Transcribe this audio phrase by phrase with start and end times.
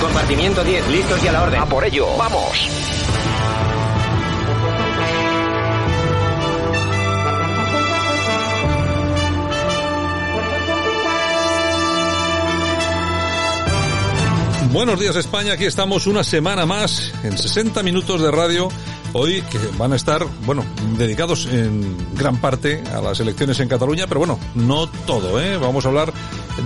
[0.00, 1.60] Compartimiento 10, listos y a la orden.
[1.60, 2.70] A por ello, vamos.
[14.72, 18.68] Buenos días España, aquí estamos una semana más en 60 minutos de radio.
[19.16, 20.64] Hoy que van a estar, bueno,
[20.98, 25.56] dedicados en gran parte a las elecciones en Cataluña, pero bueno, no todo, ¿eh?
[25.56, 26.12] Vamos a hablar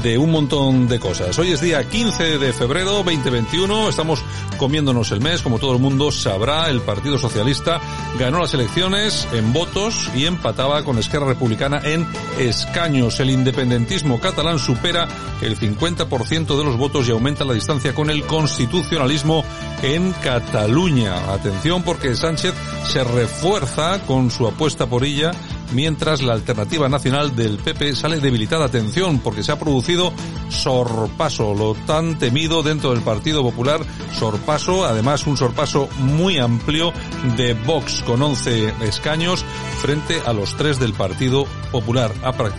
[0.03, 1.39] de un montón de cosas.
[1.39, 4.25] Hoy es día 15 de febrero 2021, estamos
[4.57, 7.83] comiéndonos el mes, como todo el mundo sabrá, el Partido Socialista
[8.19, 12.07] ganó las elecciones en votos y empataba con Esquerra Republicana en
[12.39, 13.21] escaños.
[13.21, 15.07] El independentismo catalán supera
[15.43, 19.45] el 50% de los votos y aumenta la distancia con el constitucionalismo
[19.83, 21.33] en Cataluña.
[21.33, 22.38] Atención porque Sánchez
[22.85, 25.33] se refuerza con su apuesta por ella
[25.73, 28.67] mientras la alternativa nacional del PP sale debilitada.
[28.67, 30.13] Atención, porque se ha producido
[30.49, 33.81] sorpaso, lo tan temido dentro del Partido Popular,
[34.19, 36.93] sorpaso, además un sorpaso muy amplio
[37.37, 39.45] de Vox con 11 escaños
[39.81, 42.13] frente a los tres del Partido Popular.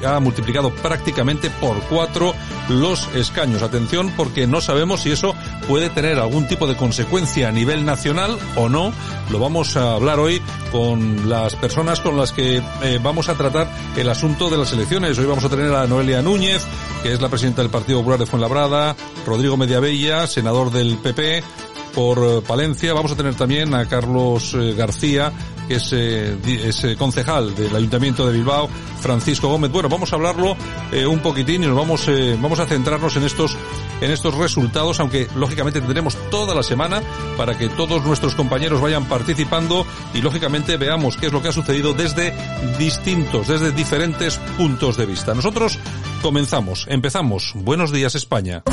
[0.05, 2.33] Ha, multiplicado prácticamente por cuatro
[2.69, 3.61] los escaños.
[3.61, 5.35] Atención, porque no sabemos si eso
[5.67, 8.91] puede tener algún tipo de consecuencia a nivel nacional o no.
[9.29, 13.69] Lo vamos a hablar hoy con las personas con las que eh, vamos a tratar
[13.95, 15.17] el asunto de las elecciones.
[15.17, 16.65] Hoy vamos a tener a Noelia Núñez,
[17.03, 21.43] que es la presidenta del Partido Popular de Fuenlabrada, Rodrigo Mediabella, senador del PP
[21.93, 22.93] por eh, Palencia.
[22.93, 25.31] Vamos a tener también a Carlos eh, García,
[25.69, 25.93] que es,
[26.83, 28.67] eh, concejal del Ayuntamiento de Bilbao,
[29.01, 29.71] Francisco Gómez.
[29.71, 30.57] Bueno, vamos a hablarlo
[30.91, 33.55] eh, un poquitín y nos vamos, eh, vamos a centrarnos en estos,
[34.01, 37.03] en estos resultados, aunque lógicamente tendremos toda la semana
[37.37, 39.85] para que todos nuestros compañeros vayan participando
[40.15, 42.33] y lógicamente veamos qué es lo que ha sucedido desde
[42.79, 45.35] distintos, desde diferentes puntos de vista.
[45.35, 45.77] Nosotros
[46.23, 47.51] comenzamos, empezamos.
[47.53, 48.63] Buenos días España.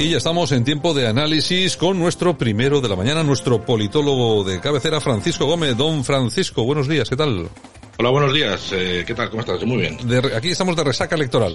[0.00, 4.44] Y ya estamos en tiempo de análisis con nuestro primero de la mañana, nuestro politólogo
[4.44, 5.76] de cabecera, Francisco Gómez.
[5.76, 7.50] Don Francisco, buenos días, ¿qué tal?
[7.98, 8.70] Hola, buenos días.
[8.72, 9.28] Eh, ¿Qué tal?
[9.28, 9.62] ¿Cómo estás?
[9.62, 9.98] Muy bien.
[10.08, 11.54] De, aquí estamos de resaca electoral.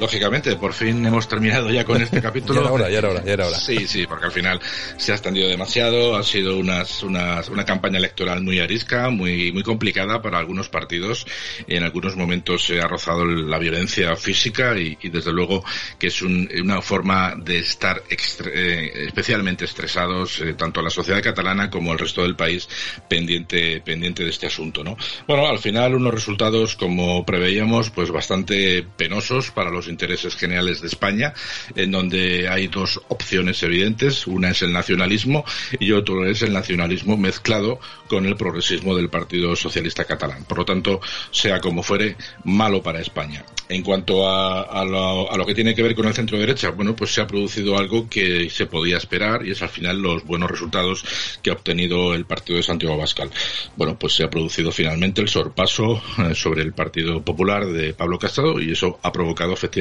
[0.00, 2.54] Lógicamente, por fin hemos terminado ya con este capítulo.
[2.54, 3.58] ya era hora, ya era hora, ya era hora.
[3.58, 4.60] Sí, sí, porque al final
[4.96, 9.62] se ha extendido demasiado, ha sido unas, unas, una campaña electoral muy arisca, muy, muy
[9.62, 11.26] complicada para algunos partidos.
[11.66, 15.64] En algunos momentos se ha rozado la violencia física y, y desde luego
[15.98, 21.22] que es un, una forma de estar extre, eh, especialmente estresados, eh, tanto la sociedad
[21.22, 22.68] catalana como el resto del país,
[23.08, 24.96] pendiente, pendiente de este asunto, ¿no?
[25.26, 30.88] Bueno, al final unos resultados, como preveíamos, pues bastante penosos para los intereses generales de
[30.88, 31.34] España,
[31.76, 34.26] en donde hay dos opciones evidentes.
[34.26, 35.44] Una es el nacionalismo
[35.78, 40.44] y otro es el nacionalismo mezclado con el progresismo del Partido Socialista Catalán.
[40.44, 41.00] Por lo tanto,
[41.30, 43.44] sea como fuere, malo para España.
[43.68, 46.94] En cuanto a, lo, a lo que tiene que ver con el centro derecha, bueno,
[46.94, 50.50] pues se ha producido algo que se podía esperar y es al final los buenos
[50.50, 51.04] resultados
[51.42, 53.30] que ha obtenido el partido de Santiago Abascal.
[53.76, 58.18] Bueno, pues se ha producido finalmente el sorpaso eh, sobre el Partido Popular de Pablo
[58.18, 59.71] Casado y eso ha provocado efectivamente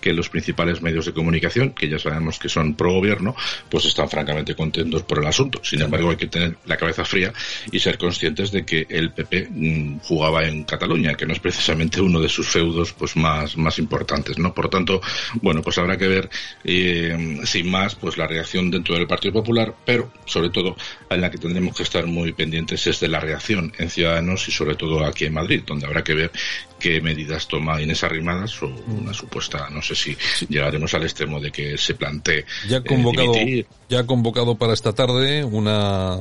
[0.00, 3.34] que los principales medios de comunicación, que ya sabemos que son pro gobierno,
[3.68, 5.60] pues están francamente contentos por el asunto.
[5.62, 7.32] Sin embargo, hay que tener la cabeza fría
[7.70, 12.00] y ser conscientes de que el PP mmm, jugaba en Cataluña, que no es precisamente
[12.00, 14.54] uno de sus feudos pues más, más importantes, ¿no?
[14.54, 15.00] Por tanto,
[15.42, 16.30] bueno, pues habrá que ver
[16.64, 20.76] eh, sin más pues la reacción dentro del Partido Popular, pero sobre todo
[21.10, 24.52] en la que tendremos que estar muy pendientes es de la reacción en Ciudadanos y
[24.52, 26.30] sobre todo aquí en Madrid, donde habrá que ver
[26.78, 30.16] qué medidas toma Inés Arrimadas o una supuesta, no sé si
[30.48, 34.72] llegaremos al extremo de que se plantee ya ha convocado, eh, ya ha convocado para
[34.72, 36.16] esta tarde una,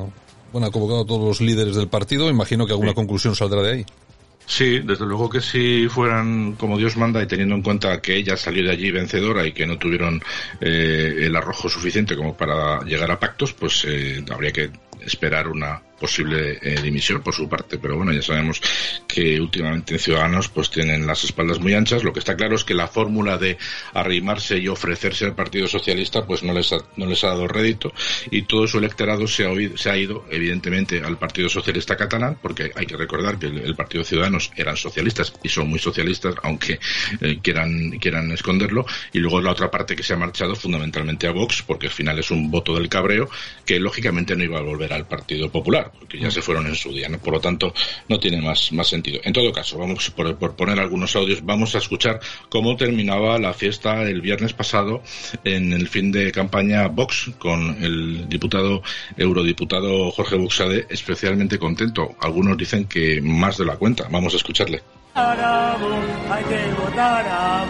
[0.51, 2.95] bueno, ha convocado a todos los líderes del partido, imagino que alguna sí.
[2.95, 3.85] conclusión saldrá de ahí.
[4.47, 8.37] Sí, desde luego que si fueran como Dios manda y teniendo en cuenta que ella
[8.37, 10.23] salió de allí vencedora y que no tuvieron
[10.61, 14.71] eh, el arrojo suficiente como para llegar a pactos, pues eh, habría que
[15.05, 17.77] esperar una, posible eh, dimisión por su parte.
[17.77, 18.61] Pero bueno, ya sabemos
[19.07, 22.03] que últimamente en Ciudadanos pues tienen las espaldas muy anchas.
[22.03, 23.57] Lo que está claro es que la fórmula de
[23.93, 27.93] arrimarse y ofrecerse al Partido Socialista pues no les ha, no les ha dado rédito
[28.31, 32.37] y todo su electorado se ha, oído, se ha ido evidentemente al Partido Socialista catalán
[32.41, 36.79] porque hay que recordar que el, Partido Ciudadanos eran socialistas y son muy socialistas aunque
[37.21, 41.31] eh, quieran, quieran esconderlo y luego la otra parte que se ha marchado fundamentalmente a
[41.31, 43.29] Vox porque al final es un voto del cabreo
[43.65, 46.91] que lógicamente no iba a volver al Partido Popular porque ya se fueron en su
[46.91, 47.19] día, ¿no?
[47.19, 47.73] Por lo tanto,
[48.07, 49.19] no tiene más, más sentido.
[49.23, 52.19] En todo caso, vamos por, por poner algunos audios, vamos a escuchar
[52.49, 55.01] cómo terminaba la fiesta el viernes pasado
[55.43, 58.81] en el fin de campaña Vox con el diputado,
[59.15, 62.15] eurodiputado Jorge Buxade especialmente contento.
[62.21, 64.07] Algunos dicen que más de la cuenta.
[64.09, 64.81] Vamos a escucharle.
[65.15, 67.65] hay que votar a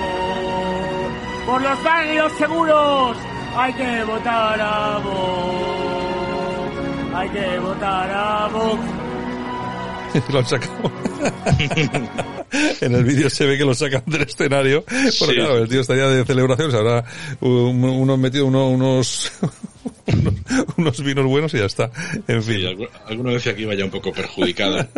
[1.46, 3.18] Por los barrios seguros
[3.56, 5.00] hay que votar a
[7.18, 8.82] hay que votar a Vox.
[10.32, 10.92] lo han sacado.
[12.82, 14.84] en el vídeo se ve que lo sacan del escenario.
[15.20, 17.04] Porque claro, el tío estaría de celebración, se habrá
[17.42, 19.32] unos metido unos
[20.78, 21.92] unos, vinos buenos y ya está.
[22.28, 22.78] En fin.
[23.06, 24.90] alguno decía que iba ya un poco perjudicada.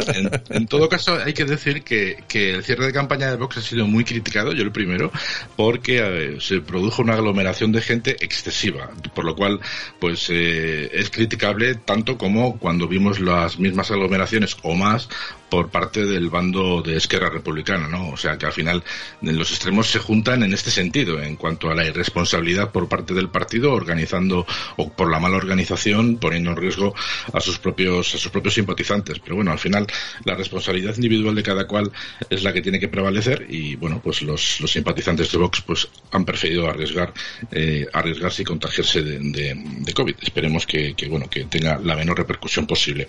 [0.50, 3.62] En, todo caso, hay que decir que, que, el cierre de campaña de Vox ha
[3.62, 5.12] sido muy criticado, yo el primero,
[5.56, 9.60] porque se produjo una aglomeración de gente excesiva, por lo cual,
[10.00, 15.10] pues eh, es criticable tanto como cuando vimos las mismas aglomeraciones o más
[15.50, 18.10] por parte del bando de Esquerra Republicana, ¿no?
[18.10, 18.84] O sea que al final
[19.22, 23.30] los extremos se juntan en este sentido, en cuanto a la irresponsabilidad por parte del
[23.30, 24.46] partido organizando
[24.78, 26.94] o por la mala organización poniendo en riesgo
[27.34, 29.20] a sus propios a sus propios simpatizantes.
[29.20, 29.88] Pero bueno, al final
[30.26, 31.92] la responsabilidad individual de cada cual
[32.30, 35.88] es la que tiene que prevalecer y bueno, pues los, los simpatizantes de Vox pues
[36.12, 37.14] han preferido arriesgar
[37.52, 40.16] eh, arriesgarse y contagiarse de, de, COVID.
[40.22, 43.08] Esperemos que, que bueno que tenga la menor repercusión posible.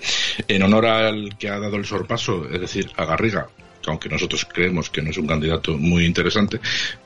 [0.49, 3.49] En honor al que ha dado el sorpaso es decir, a Garriga,
[3.87, 6.61] aunque nosotros creemos que no es un candidato muy interesante,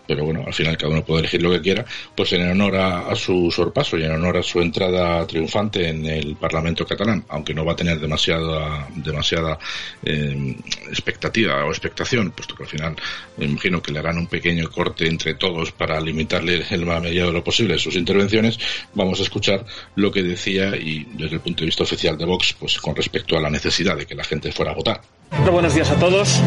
[0.06, 1.84] pero bueno, al final cada uno puede elegir lo que quiera,
[2.14, 6.36] pues en honor a, su sorpaso y en honor a su entrada triunfante en el
[6.36, 9.58] Parlamento catalán, aunque no va a tener demasiada, demasiada
[10.02, 10.56] eh,
[10.88, 12.96] expectativa o expectación, puesto que al final
[13.36, 17.28] me imagino que le harán un pequeño corte entre todos para limitarle el más mediado
[17.28, 18.58] de lo posible sus intervenciones,
[18.94, 19.64] vamos a escuchar
[19.96, 23.36] lo que decía y desde el punto de vista oficial de Vox, pues con respecto
[23.36, 25.00] a la necesidad de que la gente fuera a votar.
[25.30, 26.40] Buenos días a todos.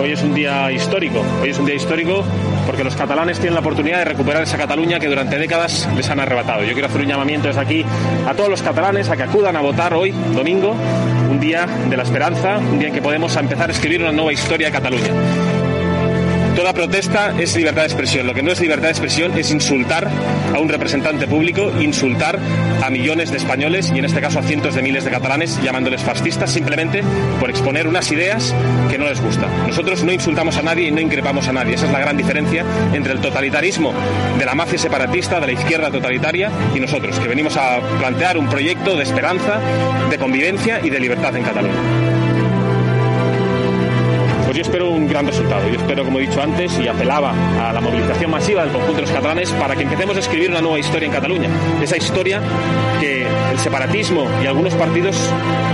[0.00, 1.22] Hoy es un día histórico.
[1.42, 2.24] Hoy es un día histórico
[2.66, 6.20] porque los catalanes tienen la oportunidad de recuperar esa Cataluña que durante décadas les han
[6.20, 6.62] arrebatado.
[6.62, 7.84] Yo quiero hacer un llamamiento desde aquí
[8.26, 10.74] a todos los catalanes a que acudan a votar hoy, domingo,
[11.30, 14.32] un día de la esperanza, un día en que podemos empezar a escribir una nueva
[14.32, 15.12] historia de Cataluña.
[16.58, 18.26] Toda protesta es libertad de expresión.
[18.26, 20.08] Lo que no es libertad de expresión es insultar
[20.52, 22.36] a un representante público, insultar
[22.82, 26.02] a millones de españoles y en este caso a cientos de miles de catalanes llamándoles
[26.02, 27.04] fascistas simplemente
[27.38, 28.52] por exponer unas ideas
[28.90, 29.68] que no les gustan.
[29.68, 31.76] Nosotros no insultamos a nadie y no increpamos a nadie.
[31.76, 33.92] Esa es la gran diferencia entre el totalitarismo
[34.36, 38.48] de la mafia separatista, de la izquierda totalitaria y nosotros, que venimos a plantear un
[38.48, 39.60] proyecto de esperanza,
[40.10, 42.17] de convivencia y de libertad en Cataluña
[44.56, 45.68] yo espero un gran resultado.
[45.68, 47.32] Yo espero, como he dicho antes, y apelaba
[47.68, 50.60] a la movilización masiva del conjunto de los catalanes para que empecemos a escribir una
[50.60, 51.50] nueva historia en Cataluña.
[51.82, 52.40] Esa historia
[53.00, 53.17] que
[53.50, 55.16] el separatismo y algunos partidos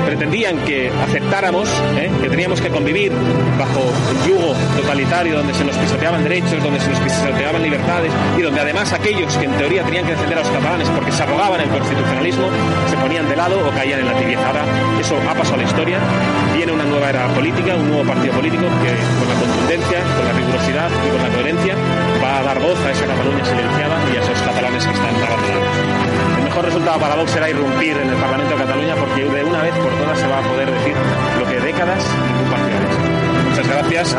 [0.06, 2.10] pretendían que aceptáramos, ¿eh?
[2.22, 3.12] que teníamos que convivir
[3.58, 3.80] bajo
[4.10, 8.60] el yugo totalitario donde se nos pisoteaban derechos, donde se nos pisoteaban libertades y donde
[8.60, 11.68] además aquellos que en teoría tenían que defender a los catalanes porque se arrogaban el
[11.68, 12.48] constitucionalismo
[12.88, 14.46] se ponían de lado o caían en la tibieza.
[14.46, 14.64] Ahora
[15.00, 15.98] eso ha pasado a la historia,
[16.54, 20.32] viene una nueva era política, un nuevo partido político que con la contundencia, con la
[20.32, 21.74] rigurosidad y con la coherencia
[22.22, 26.43] va a dar voz a esa Cataluña silenciada y a esos catalanes que están abandonados.
[26.54, 29.60] El mejor resultado para Vox será irrumpir en el Parlamento de Cataluña porque de una
[29.60, 30.94] vez por todas se va a poder decir
[31.40, 33.48] lo que décadas ningún partido ha.
[33.48, 34.16] Muchas gracias.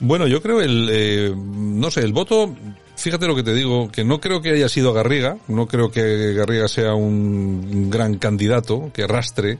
[0.00, 2.56] Bueno, yo creo el, eh, no sé, el voto
[2.96, 6.32] fíjate lo que te digo, que no creo que haya sido Garriga, no creo que
[6.34, 9.58] Garriga sea un gran candidato que arrastre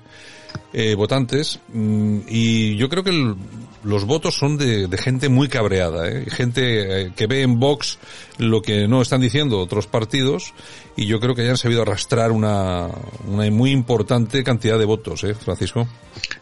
[0.73, 3.37] eh, votantes mm, y yo creo que
[3.85, 6.25] los votos son de, gente muy cabreada, ¿eh?
[6.29, 7.99] gente eh, que ve en Vox
[8.39, 10.55] lo que no están diciendo otros partidos
[10.97, 12.89] y yo creo que hayan sabido arrastrar una,
[13.27, 15.87] una muy importante cantidad de votos, ¿eh, Francisco?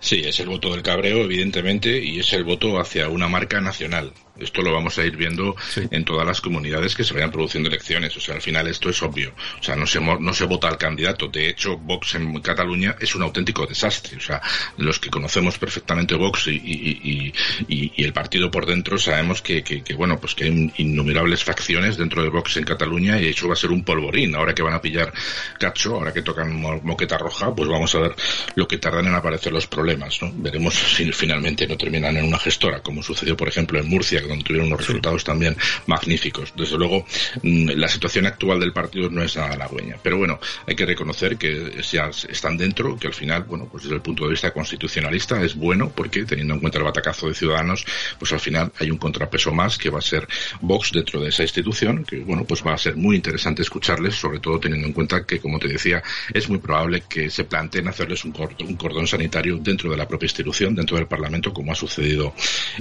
[0.00, 4.12] Sí, es el voto del cabreo, evidentemente, y es el voto hacia una marca nacional.
[4.42, 5.56] Esto lo vamos a ir viendo
[5.90, 8.16] en todas las comunidades que se vayan produciendo elecciones.
[8.16, 9.34] O sea, al final esto es obvio.
[9.58, 11.28] O sea, no se, no se vota al candidato.
[11.28, 14.16] De hecho, Vox en Cataluña es un auténtico desastre.
[14.16, 14.40] O sea,
[14.76, 17.32] los que conocemos perfectamente Vox y, y,
[17.68, 21.44] y, y el partido por dentro sabemos que, que, que, bueno, pues que hay innumerables
[21.44, 24.34] facciones dentro de Vox en Cataluña y eso va a ser un polvorín.
[24.34, 25.12] Ahora que van a pillar
[25.58, 28.14] cacho, ahora que tocan moqueta roja, pues vamos a ver
[28.54, 30.32] lo que tardan en aparecer los problemas, ¿no?
[30.34, 34.68] Veremos si finalmente no terminan en una gestora, como sucedió, por ejemplo, en Murcia, tuvieron
[34.68, 36.52] unos resultados también magníficos.
[36.56, 37.04] Desde luego,
[37.42, 39.96] mm, la situación actual del partido no es nada halagüeña.
[40.02, 43.96] Pero bueno, hay que reconocer que ya están dentro, que al final, bueno, pues desde
[43.96, 47.84] el punto de vista constitucionalista es bueno, porque teniendo en cuenta el batacazo de Ciudadanos,
[48.18, 50.26] pues al final hay un contrapeso más que va a ser
[50.60, 54.40] Vox dentro de esa institución, que bueno, pues va a ser muy interesante escucharles, sobre
[54.40, 58.24] todo teniendo en cuenta que, como te decía, es muy probable que se planteen hacerles
[58.24, 61.74] un cordón, un cordón sanitario dentro de la propia institución, dentro del Parlamento, como ha
[61.74, 62.34] sucedido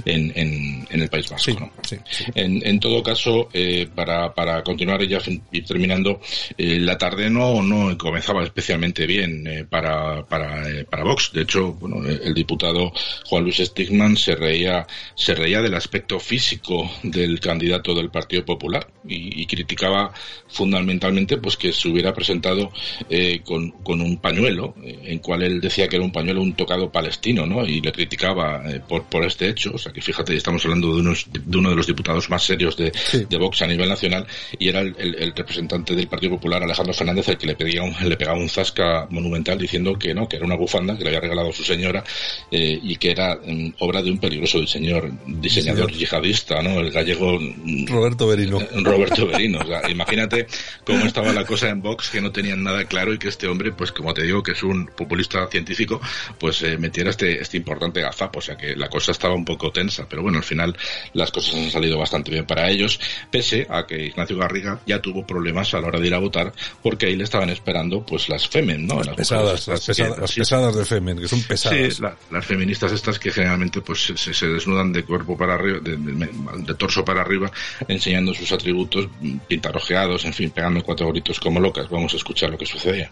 [0.04, 1.52] en, en, en el País Vasco.
[1.58, 1.70] ¿no?
[1.82, 2.24] sí, sí.
[2.34, 5.18] En, en, todo caso, eh, para, para continuar ya
[5.50, 6.20] y terminando,
[6.56, 11.32] eh, la tarde no, no comenzaba especialmente bien eh, para, para, para Vox.
[11.32, 12.92] De hecho, bueno, el diputado
[13.26, 18.86] Juan Luis Stigman se reía, se reía del aspecto físico del candidato del Partido Popular
[19.06, 20.12] y, y criticaba
[20.48, 22.70] fundamentalmente pues que se hubiera presentado
[23.08, 26.90] eh, con, con, un pañuelo, en cual él decía que era un pañuelo un tocado
[26.90, 27.64] palestino, ¿no?
[27.64, 29.72] Y le criticaba por, por este hecho.
[29.74, 32.76] O sea que fíjate, estamos hablando de, unos, de uno de los diputados más serios
[32.76, 33.26] de, sí.
[33.28, 34.26] de Vox a nivel nacional
[34.58, 37.82] y era el, el, el, representante del Partido Popular, Alejandro Fernández, el que le pedía
[37.82, 41.10] un, le pegaba un zasca monumental diciendo que no, que era una bufanda que le
[41.10, 42.04] había regalado su señora
[42.50, 46.80] eh, y que era um, obra de un peligroso diseñador, diseñador sí, yihadista, ¿no?
[46.80, 47.38] El gallego
[47.86, 48.60] Roberto Berino.
[48.82, 49.60] Roberto Berino.
[49.60, 50.46] O sea, imagínate
[50.84, 53.72] cómo estaba la cosa en Vox, que no tenían nada claro y que este hombre,
[53.72, 56.00] pues como te digo, que es un populista científico,
[56.38, 58.38] pues eh, metiera este, este importante gazapo.
[58.38, 60.76] O sea que la cosa estaba un poco tensa, pero bueno, al final
[61.14, 63.00] las cosas han salido bastante bien para ellos,
[63.30, 66.52] pese a que Ignacio Garriga ya tuvo problemas a la hora de ir a votar,
[66.82, 69.02] porque ahí le estaban esperando pues las Femen, ¿no?
[69.02, 71.94] Las pesadas, las, pesadas, las pesadas de Femen, que son pesadas.
[71.94, 75.78] Sí, la, las feministas estas que generalmente pues se, se desnudan de cuerpo para arriba,
[75.80, 77.50] de, de, de, torso para arriba,
[77.88, 79.08] enseñando sus atributos
[79.48, 81.88] pintarojeados, en fin, pegando cuatro gritos como locas.
[81.88, 83.10] Vamos a escuchar lo que sucedía.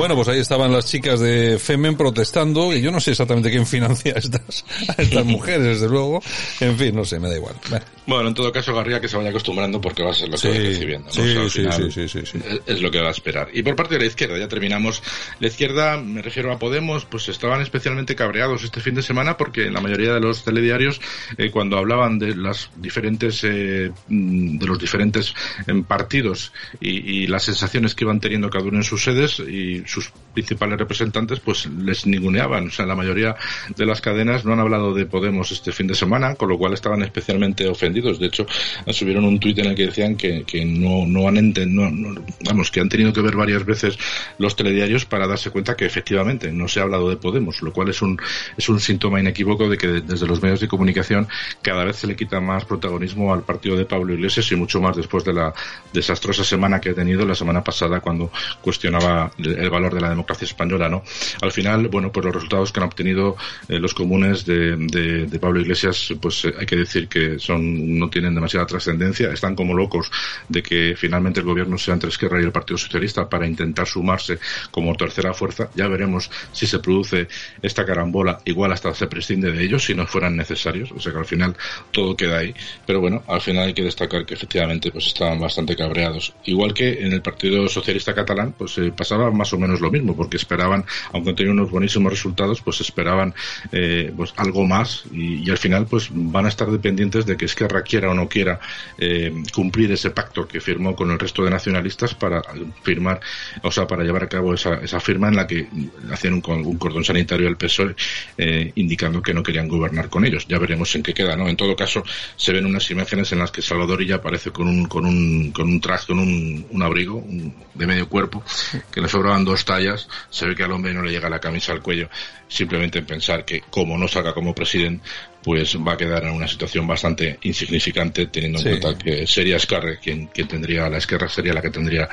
[0.00, 3.66] Bueno, pues ahí estaban las chicas de Femen protestando, y yo no sé exactamente quién
[3.66, 6.22] financia a estas, a estas mujeres, desde luego.
[6.58, 7.54] En fin, no sé, me da igual.
[7.68, 10.36] Bueno, bueno en todo caso, Garriga que se vaya acostumbrando porque va a ser lo
[10.36, 11.06] que sí, va recibiendo.
[11.08, 11.12] ¿no?
[11.12, 13.50] Sí, o sí, sea, sí, sí, sí, sí, Es, es, lo que va a esperar.
[13.52, 15.02] Y por parte de la izquierda, ya terminamos.
[15.38, 19.66] La izquierda, me refiero a Podemos, pues estaban especialmente cabreados este fin de semana porque
[19.66, 20.98] en la mayoría de los telediarios,
[21.36, 25.34] eh, cuando hablaban de las diferentes, eh, de los diferentes
[25.66, 29.89] eh, partidos y, y las sensaciones que iban teniendo cada uno en sus sedes y
[29.90, 32.68] sus principales representantes pues les ninguneaban.
[32.68, 33.34] O sea, la mayoría
[33.76, 36.72] de las cadenas no han hablado de Podemos este fin de semana, con lo cual
[36.72, 38.18] estaban especialmente ofendidos.
[38.18, 38.46] De hecho,
[38.88, 42.70] subieron un tuit en el que decían que, que no, no han entendido, no, vamos,
[42.70, 43.98] que han tenido que ver varias veces
[44.38, 47.88] los telediarios para darse cuenta que efectivamente no se ha hablado de Podemos, lo cual
[47.88, 48.20] es un,
[48.56, 51.28] es un síntoma inequívoco de que desde los medios de comunicación
[51.62, 54.96] cada vez se le quita más protagonismo al partido de Pablo Iglesias y mucho más
[54.96, 55.52] después de la
[55.92, 58.30] desastrosa semana que ha tenido la semana pasada cuando
[58.60, 61.02] cuestionaba el valor de la democracia española, ¿no?
[61.40, 63.36] Al final, bueno, pues los resultados que han obtenido
[63.68, 68.10] eh, los comunes de, de, Pablo Iglesias, pues eh, hay que decir que son no
[68.10, 70.10] tienen demasiada trascendencia, están como locos
[70.48, 74.38] de que finalmente el gobierno sea entre Esquerra y el Partido Socialista para intentar sumarse
[74.70, 75.70] como tercera fuerza.
[75.74, 77.28] Ya veremos si se produce
[77.62, 81.18] esta carambola, igual hasta se prescinde de ellos si no fueran necesarios, o sea que
[81.18, 81.56] al final
[81.90, 82.54] todo queda ahí.
[82.86, 86.34] Pero bueno, al final hay que destacar que efectivamente pues estaban bastante cabreados.
[86.44, 90.16] Igual que en el Partido Socialista Catalán, pues eh, pasaba más o menos lo mismo,
[90.16, 93.34] porque esperaban, aunque tenían unos buenísimos resultados, pues esperaban
[93.72, 97.44] eh, pues algo más y, y, al final pues van a estar dependientes de que
[97.44, 98.58] Esquerra quiera o no quiera
[98.98, 102.42] eh, cumplir ese pacto que firmó con el resto de nacionalistas para
[102.82, 103.20] firmar,
[103.62, 105.68] o sea, para llevar a cabo esa, esa firma en la que
[106.10, 107.94] hacían un, un cordón sanitario al PSOE
[108.38, 110.46] eh, indicando que no querían gobernar con ellos.
[110.48, 111.48] Ya veremos en qué queda, ¿no?
[111.48, 112.02] En todo caso,
[112.36, 115.68] se ven unas imágenes en las que Salvador ya aparece con un, con un, con
[115.68, 118.42] un traje, con un, un abrigo un, de medio cuerpo,
[118.90, 121.72] que le sobraban dos tallas, se ve que al hombre no le llega la camisa
[121.72, 122.08] al cuello,
[122.48, 125.04] simplemente en pensar que como no salga como presidente,
[125.42, 129.96] pues va a quedar en una situación bastante insignificante, teniendo en cuenta que sería Esquerra
[129.96, 132.08] quien, quien tendría, la Esquerra sería la que tendría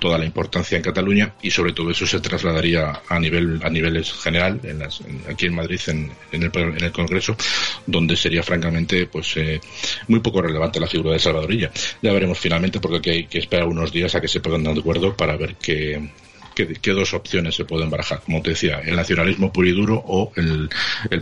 [0.00, 4.12] toda la importancia en Cataluña y sobre todo eso se trasladaría a nivel a niveles
[4.12, 7.36] general en las, aquí en Madrid en, en, el, en el Congreso,
[7.86, 9.60] donde sería francamente pues eh,
[10.08, 11.70] muy poco relevante la figura de Salvadorilla.
[12.02, 15.16] Ya veremos finalmente porque hay que esperar unos días a que se pongan de acuerdo
[15.16, 16.00] para ver qué,
[16.64, 18.20] qué, dos opciones se pueden barajar.
[18.24, 20.68] Como te decía, el nacionalismo puro y duro o el,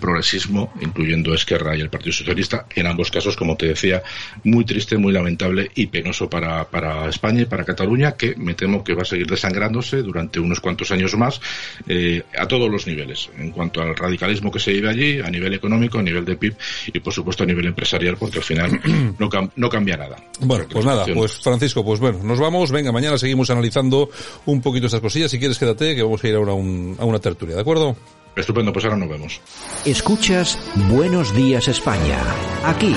[0.00, 2.66] progresismo, incluyendo Esquerra y el Partido Socialista.
[2.74, 4.02] En ambos casos, como te decía,
[4.44, 8.84] muy triste, muy lamentable y penoso para, para España y para Cataluña, que me temo
[8.84, 11.40] que va a seguir desangrándose durante unos cuantos años más
[11.88, 15.54] eh, a todos los niveles, en cuanto al radicalismo que se vive allí, a nivel
[15.54, 16.54] económico, a nivel de PIB
[16.92, 18.80] y, por supuesto, a nivel empresarial, porque al final
[19.18, 20.16] no, no cambia nada.
[20.40, 22.70] Bueno, pues nada, pues Francisco, pues bueno, nos vamos.
[22.70, 24.10] Venga, mañana seguimos analizando
[24.46, 27.54] un poquito estas cosillas si quieres quédate, que vamos a ir ahora a, una tertulia,
[27.54, 27.96] ¿de acuerdo?
[28.34, 29.40] Estupendo, pues ahora nos vemos.
[29.84, 30.58] Escuchas
[30.90, 32.18] Buenos Días España.
[32.64, 32.94] Aquí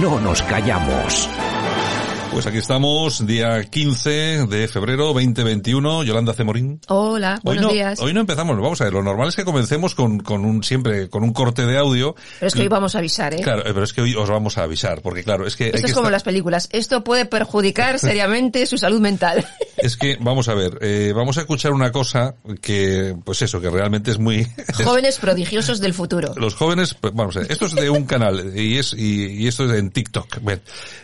[0.00, 1.28] no nos callamos.
[2.32, 6.02] Pues aquí estamos, día 15 de febrero 2021.
[6.02, 6.80] Yolanda Cemorín.
[6.88, 8.00] Hola, buenos días.
[8.00, 11.10] Hoy no empezamos, vamos a ver, lo normal es que comencemos con, con un, siempre,
[11.10, 12.16] con un corte de audio.
[12.40, 13.42] Pero es que hoy vamos a avisar, ¿eh?
[13.42, 15.68] Claro, eh, pero es que hoy os vamos a avisar, porque claro, es que...
[15.68, 19.46] Esto es como las películas, esto puede perjudicar seriamente su salud mental.
[19.82, 23.68] Es que, vamos a ver, eh, vamos a escuchar una cosa que, pues eso, que
[23.68, 24.46] realmente es muy...
[24.84, 26.32] Jóvenes prodigiosos del futuro.
[26.36, 29.64] Los jóvenes, pues, vamos a ver, esto es de un canal, y es, y, esto
[29.64, 30.38] es en TikTok.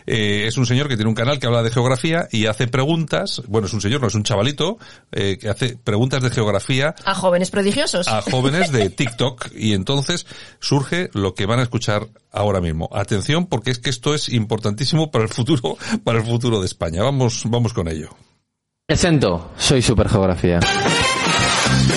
[0.07, 3.41] Eh, es un señor que tiene un canal que habla de geografía y hace preguntas,
[3.47, 4.77] bueno, es un señor, no es un chavalito,
[5.11, 6.95] eh, que hace preguntas de geografía.
[7.03, 8.07] A jóvenes prodigiosos.
[8.07, 9.49] A jóvenes de TikTok.
[9.55, 10.25] y entonces
[10.59, 12.89] surge lo que van a escuchar ahora mismo.
[12.93, 17.03] Atención, porque es que esto es importantísimo para el futuro, para el futuro de España.
[17.03, 18.09] Vamos, vamos con ello.
[18.89, 20.59] Presento, soy Supergeografía.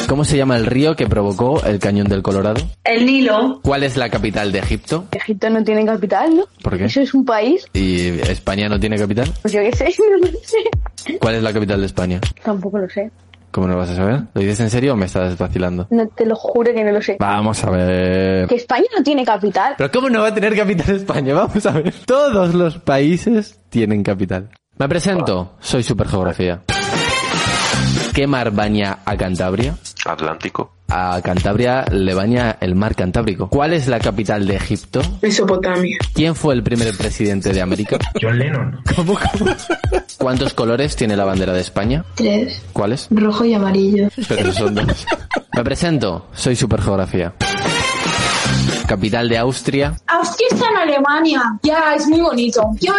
[0.07, 2.61] ¿Cómo se llama el río que provocó el cañón del Colorado?
[2.85, 3.61] El Nilo.
[3.63, 5.07] ¿Cuál es la capital de Egipto?
[5.11, 6.45] Egipto no tiene capital, ¿no?
[6.63, 6.85] ¿Por qué?
[6.85, 7.65] Eso es un país.
[7.73, 9.33] ¿Y España no tiene capital?
[9.41, 11.17] Pues yo qué sé, no lo sé.
[11.19, 12.21] ¿Cuál es la capital de España?
[12.45, 13.11] Tampoco lo sé.
[13.51, 14.25] ¿Cómo no lo vas a saber?
[14.35, 15.87] ¿Lo dices en serio o me estás vacilando?
[15.89, 17.17] No, te lo juro que no lo sé.
[17.19, 18.47] Vamos a ver.
[18.49, 19.77] Que España no tiene capital.
[19.79, 21.33] ¿Pero cómo no va a tener capital España?
[21.33, 21.95] Vamos a ver.
[22.05, 24.51] Todos los países tienen capital.
[24.83, 25.53] Me presento.
[25.61, 26.65] Soy Supergeografía.
[28.13, 29.77] ¿Qué mar baña a Cantabria?
[30.05, 30.75] Atlántico.
[30.89, 33.49] A Cantabria le baña el mar Cantábrico.
[33.49, 35.01] ¿Cuál es la capital de Egipto?
[35.23, 35.99] Mesopotamia.
[36.13, 37.97] ¿Quién fue el primer presidente de América?
[38.21, 38.81] John Lennon.
[38.97, 39.53] ¿Cómo, cómo?
[40.19, 42.05] ¿Cuántos colores tiene la bandera de España?
[42.17, 42.61] Tres.
[42.73, 43.07] ¿Cuáles?
[43.13, 44.09] Rojo y amarillo.
[44.29, 45.07] Pero son dos.
[45.57, 46.27] Me presento.
[46.33, 47.33] Soy Supergeografía
[48.87, 49.95] capital de Austria.
[50.07, 51.43] Austria está en Alemania.
[51.63, 52.71] Ya, es muy bonito.
[52.81, 52.95] Yo,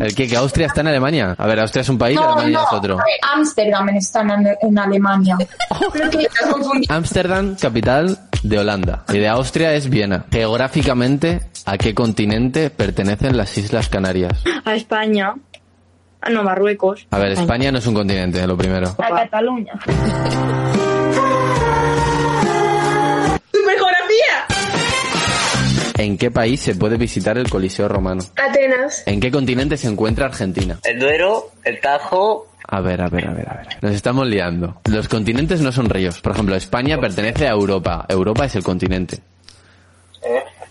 [0.00, 0.26] ¿El qué?
[0.26, 1.34] ¿Que Austria está en Alemania?
[1.38, 2.98] A ver, Austria es un país, Alemania es otro.
[3.34, 5.36] Ámsterdam está en, Alemania.
[6.88, 9.04] Ámsterdam, capital de Holanda.
[9.08, 10.26] Y de Austria es Viena.
[10.30, 14.42] Geográficamente, ¿a qué continente pertenecen las Islas Canarias?
[14.64, 15.34] A España.
[16.30, 17.06] No, Marruecos.
[17.10, 18.88] A ver, España no es un continente, lo primero.
[18.98, 19.72] A Cataluña.
[25.98, 28.22] ¿En qué país se puede visitar el Coliseo Romano?
[28.36, 29.02] Atenas.
[29.06, 30.78] ¿En qué continente se encuentra Argentina?
[30.84, 32.48] El Duero, el Tajo.
[32.68, 33.66] A ver, a ver, a ver, a ver.
[33.80, 34.80] Nos estamos liando.
[34.84, 36.20] Los continentes no son ríos.
[36.20, 38.04] Por ejemplo, España pertenece a Europa.
[38.08, 39.20] Europa es el continente.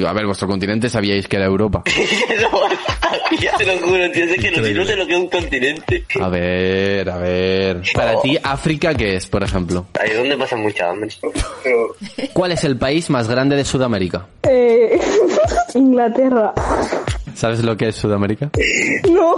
[0.06, 1.84] A ver, vuestro continente sabíais que era Europa.
[3.40, 6.06] ya te lo juro, tío, es que no, sé lo que es un continente.
[6.22, 7.82] A ver, a ver.
[7.94, 9.88] Para ti, África, ¿qué es, por ejemplo?
[10.00, 11.10] Ahí es donde pasa mucha hambre.
[12.34, 14.28] ¿Cuál es el país más grande de Sudamérica?
[14.44, 15.00] Eh,
[15.76, 16.54] Inglaterra.
[17.34, 18.52] ¿Sabes lo que es Sudamérica?
[19.10, 19.36] No.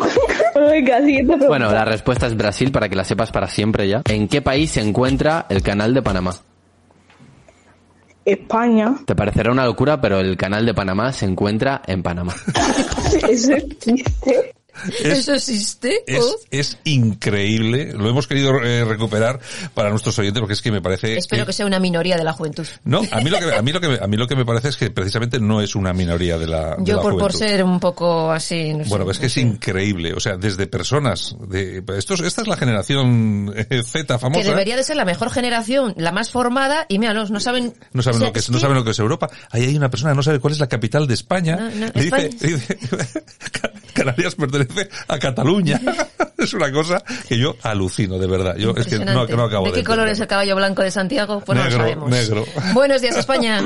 [0.70, 4.02] Venga, siguiente Bueno, la respuesta es Brasil, para que la sepas para siempre ya.
[4.06, 6.36] ¿En qué país se encuentra el canal de Panamá?
[8.28, 8.96] España.
[9.06, 12.36] Te parecerá una locura, pero el canal de Panamá se encuentra en Panamá.
[13.30, 13.54] Eso
[15.04, 16.04] ¿Eso existe?
[16.52, 17.94] Es, increíble.
[17.94, 19.40] Lo hemos querido eh, recuperar
[19.74, 21.18] para nuestros oyentes porque es que me parece.
[21.18, 22.66] Espero que, sea una minoría de la juventud.
[22.84, 24.70] No, a mí lo que a mí lo que a mí lo que me parece
[24.70, 26.78] es que precisamente no es una minoría de la.
[26.80, 28.74] Yo por, por ser un poco así.
[28.88, 30.14] bueno, es que es increíble.
[30.14, 34.42] O sea, desde personas de esto esta es la generación eh, Z famosa.
[34.42, 37.74] Que debería de ser la mejor generación, la más formada y míralos, no saben.
[37.94, 39.30] No saben lo que es, no saben lo que es Europa.
[39.52, 41.70] Ahí hay una persona que no sabe cuál es la capital de España.
[41.94, 42.78] dice, dice
[43.98, 45.82] Canarias pertenece a Cataluña.
[46.38, 48.56] es una cosa que yo alucino, de verdad.
[48.56, 49.72] Yo es que no, no acabo de.
[49.72, 51.42] ¿De qué color es el caballo blanco de Santiago?
[51.44, 52.10] Pues negro, no lo sabemos.
[52.12, 52.46] Negro.
[52.74, 53.60] Buenos días, España.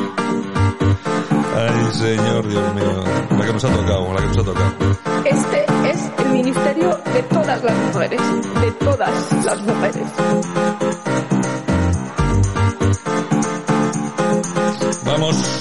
[1.53, 3.03] Ay, señor, Dios mío.
[3.37, 4.73] La que nos ha tocado, la que nos ha tocado.
[5.25, 8.21] Este es el ministerio de todas las mujeres.
[8.61, 10.07] De todas las mujeres.
[15.05, 15.60] Vamos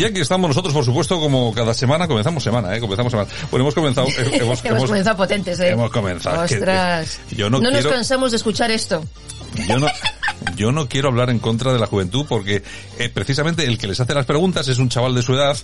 [0.00, 2.80] Y aquí estamos nosotros, por supuesto, como cada semana, comenzamos semana, ¿eh?
[2.80, 3.28] Comenzamos semana.
[3.50, 4.06] Bueno, hemos comenzado...
[4.08, 5.68] eh, Hemos, comenzado potentes, ¿eh?
[5.68, 6.46] Hemos comenzado.
[6.46, 7.18] que- Ostras.
[7.30, 9.04] yo no nos quiero- cansamos de escuchar esto.
[9.68, 9.88] Yo no,
[10.56, 12.62] yo no quiero hablar en contra de la juventud porque
[12.98, 15.54] eh, precisamente el que les hace las preguntas es un chaval de su edad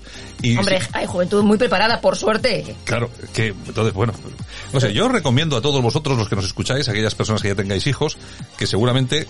[0.42, 2.76] y Hombre, hay juventud muy preparada, por suerte.
[2.84, 4.12] Claro, que entonces, bueno,
[4.72, 7.54] no sé, yo recomiendo a todos vosotros los que nos escucháis, aquellas personas que ya
[7.54, 8.16] tengáis hijos,
[8.58, 9.26] que seguramente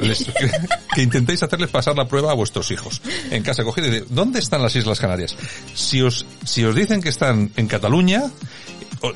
[0.00, 0.50] les- que,
[0.94, 3.00] que intentéis hacerles pasar la prueba a vuestros hijos.
[3.30, 5.36] En casa, coged y de, ¿dónde están las Islas Canarias?
[5.74, 8.24] Si os, si os dicen que están en Cataluña,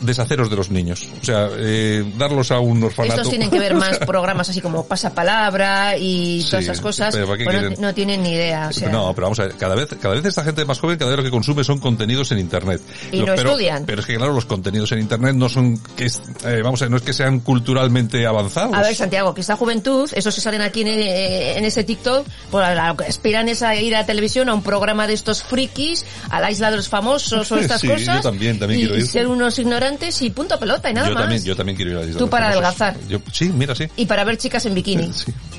[0.00, 1.06] deshaceros de los niños.
[1.20, 3.14] O sea, eh, darlos a un orfanato.
[3.16, 7.14] Estos tienen que ver más programas así como Pasapalabra y todas Sí, esas cosas.
[7.14, 8.68] pero ¿para qué Pues no, no tienen ni idea.
[8.68, 10.98] O sea, no, pero vamos a ver, cada vez, cada vez esta gente más joven,
[10.98, 12.80] cada vez lo que consume son contenidos en internet.
[13.10, 13.84] Y no pero, estudian.
[13.86, 16.90] Pero es que claro, los contenidos en internet no son, que eh, vamos a ver,
[16.90, 18.74] no es que sean culturalmente avanzados.
[18.74, 22.26] A ver, Santiago, que esta juventud, esos que salen aquí en, eh, en ese TikTok,
[22.50, 26.04] pues lo que aspiran es a ir a televisión a un programa de estos frikis,
[26.30, 28.16] a la isla de los famosos o estas Sí, cosas.
[28.16, 29.06] yo también, también y, quiero ir.
[29.06, 31.22] ser unos ignorantes y punto pelota y nada yo más.
[31.24, 32.64] también, yo también quiero ir a la isla Tú para famosos.
[32.80, 33.08] adelgazar.
[33.08, 33.86] Yo, sí, mira, sí.
[33.96, 35.10] Y para ver chicas en bikini.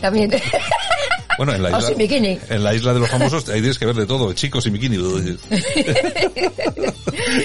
[0.02, 0.32] También.
[1.36, 2.38] Bueno, en la isla, bikini.
[2.48, 4.98] en la isla de los famosos ahí tienes que ver de todo, chicos y bikini.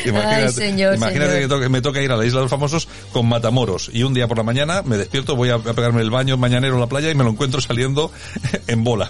[0.04, 1.48] imagínate Ay, señor, imagínate señor.
[1.48, 4.12] que toque- me toca ir a la isla de los famosos con matamoros y un
[4.12, 6.86] día por la mañana me despierto, voy a, a pegarme el baño mañanero en la
[6.86, 8.12] playa y me lo encuentro saliendo
[8.66, 9.08] en bola.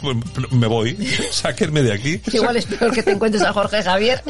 [0.52, 0.96] Me voy,
[1.32, 2.20] sáquenme de aquí.
[2.32, 4.22] Igual es peor que te encuentres a Jorge Javier.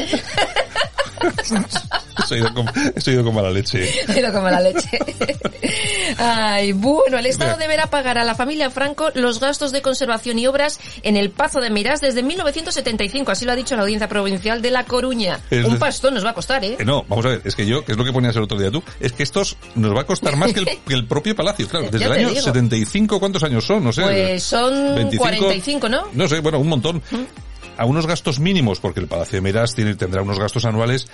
[2.26, 2.70] Soy ido como,
[3.07, 3.90] ido a la leche.
[4.07, 4.98] Pero como la leche.
[6.18, 10.46] Ay, bueno, el Estado deberá pagar a la familia Franco los gastos de conservación y
[10.46, 14.61] obras en el Pazo de Mirás desde 1975, así lo ha dicho la Audiencia Provincial
[14.62, 15.40] de La Coruña.
[15.50, 16.76] Es Un de- pastón nos va a costar, ¿eh?
[16.78, 18.59] Eh, no, vamos a ver, es que yo, que es lo que ponías el otro
[18.59, 21.35] día tú, es que estos nos va a costar más que el, que el propio
[21.37, 22.42] Palacio, claro, desde el año digo.
[22.42, 23.85] 75, ¿cuántos años son?
[23.85, 24.02] No sé.
[24.02, 26.02] Pues son 25, 45, ¿no?
[26.12, 27.02] No sé, bueno, un montón.
[27.78, 31.08] A unos gastos mínimos, porque el Palacio de Meras tendrá unos gastos anuales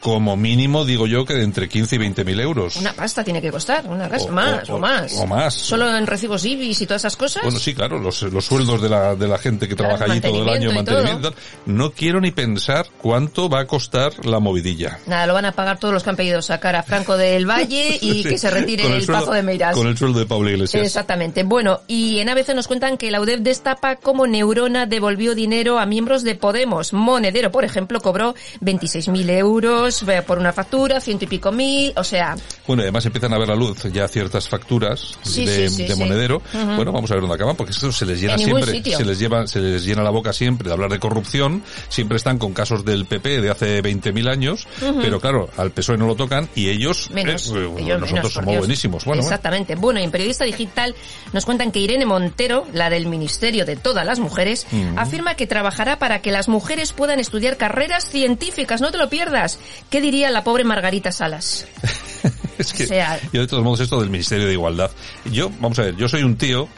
[0.00, 2.76] como mínimo, digo yo, que de entre 15 y 20 mil euros.
[2.76, 5.12] Una pasta tiene que costar, una casa, O- más, o- o, más.
[5.14, 5.54] o más.
[5.54, 7.42] Solo en recibos IBIS y todas esas cosas.
[7.42, 10.20] Bueno, sí, claro, los, los sueldos de la, de la gente que Claro, trabaja allí
[10.20, 11.02] todo el año, mantenimiento y todo.
[11.04, 11.28] mantenimiento.
[11.40, 11.74] y tal.
[11.76, 14.98] No quiero ni pensar cuánto va a costar la movidilla.
[15.06, 17.98] Nada, lo van a pagar todos los que han pedido sacar a Franco del Valle
[18.00, 19.74] y Sí, que se retire con el, sueldo- Pazo de Meirás.
[19.76, 20.84] Con el sueldo de Pablo Iglesias.
[20.86, 21.42] Exactamente.
[21.42, 25.86] Bueno, y en ABC nos cuentan que la UDEF destapa cómo Neurona devolvió dinero a
[25.86, 26.92] miembros de Podemos.
[26.92, 32.04] Monedero, por ejemplo, cobró 26.000 euros eh, por una factura, ciento y pico mil, o
[32.04, 35.76] sea, Bueno, y además empiezan a ver la luz ya ciertas facturas Sí, de, sí,
[35.76, 35.98] sí, de sí.
[35.98, 36.42] monedero.
[36.76, 38.96] Bueno, vamos a ver dónde acaban, porque eso se les llena En siempre, sitio.
[38.98, 41.62] se les lleva, se les llena la boca siempre de hablar de corrupción.
[41.88, 44.66] Siempre están con casos del PP de hace 20.000 años,
[45.00, 47.48] pero claro, al PSOE no lo tocan y ellos, menos.
[47.54, 48.58] eh, ellos nosotros menos, somos Dios.
[48.60, 49.04] buenísimos.
[49.04, 49.22] Bueno.
[49.22, 49.74] Exactamente.
[49.74, 50.94] Bueno, y en Periodista Digital
[51.32, 55.98] nos cuentan que Irene Montero, la del Ministerio de Todas las Mujeres, afirma que trabajará
[55.98, 58.80] para que las mujeres puedan estudiar carreras científicas.
[58.80, 59.58] No te lo pierdas.
[59.90, 61.66] ¿Qué diría la pobre Margarita Salas?
[62.58, 64.90] es que o sea- yo de todos modos esto del Ministerio de Igualdad.
[65.32, 66.68] Yo, vamos a ver, yo soy un tío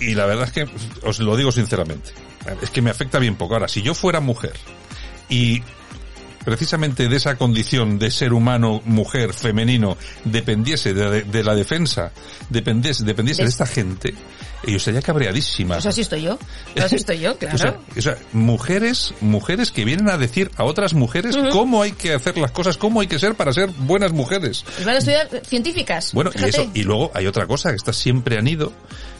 [0.00, 0.68] y la verdad es que
[1.06, 2.10] os lo digo sinceramente.
[2.60, 3.54] Es que me afecta bien poco.
[3.54, 4.54] Ahora, si yo fuera mujer
[5.28, 5.62] y
[6.44, 12.10] precisamente de esa condición de ser humano, mujer, femenino, dependiese de, de la defensa,
[12.48, 14.12] dependiese, dependiese de esta gente,
[14.70, 15.76] yo estaría cabreadísima.
[15.76, 16.38] Pues así estoy yo.
[16.72, 17.56] Pues así estoy yo, claro.
[17.56, 21.92] O sea, o sea, mujeres, mujeres que vienen a decir a otras mujeres cómo hay
[21.92, 24.64] que hacer las cosas, cómo hay que ser para ser buenas mujeres.
[24.80, 26.12] Y van a estudiar científicas.
[26.12, 28.72] Bueno, y eso, y luego hay otra cosa, que estas siempre han ido,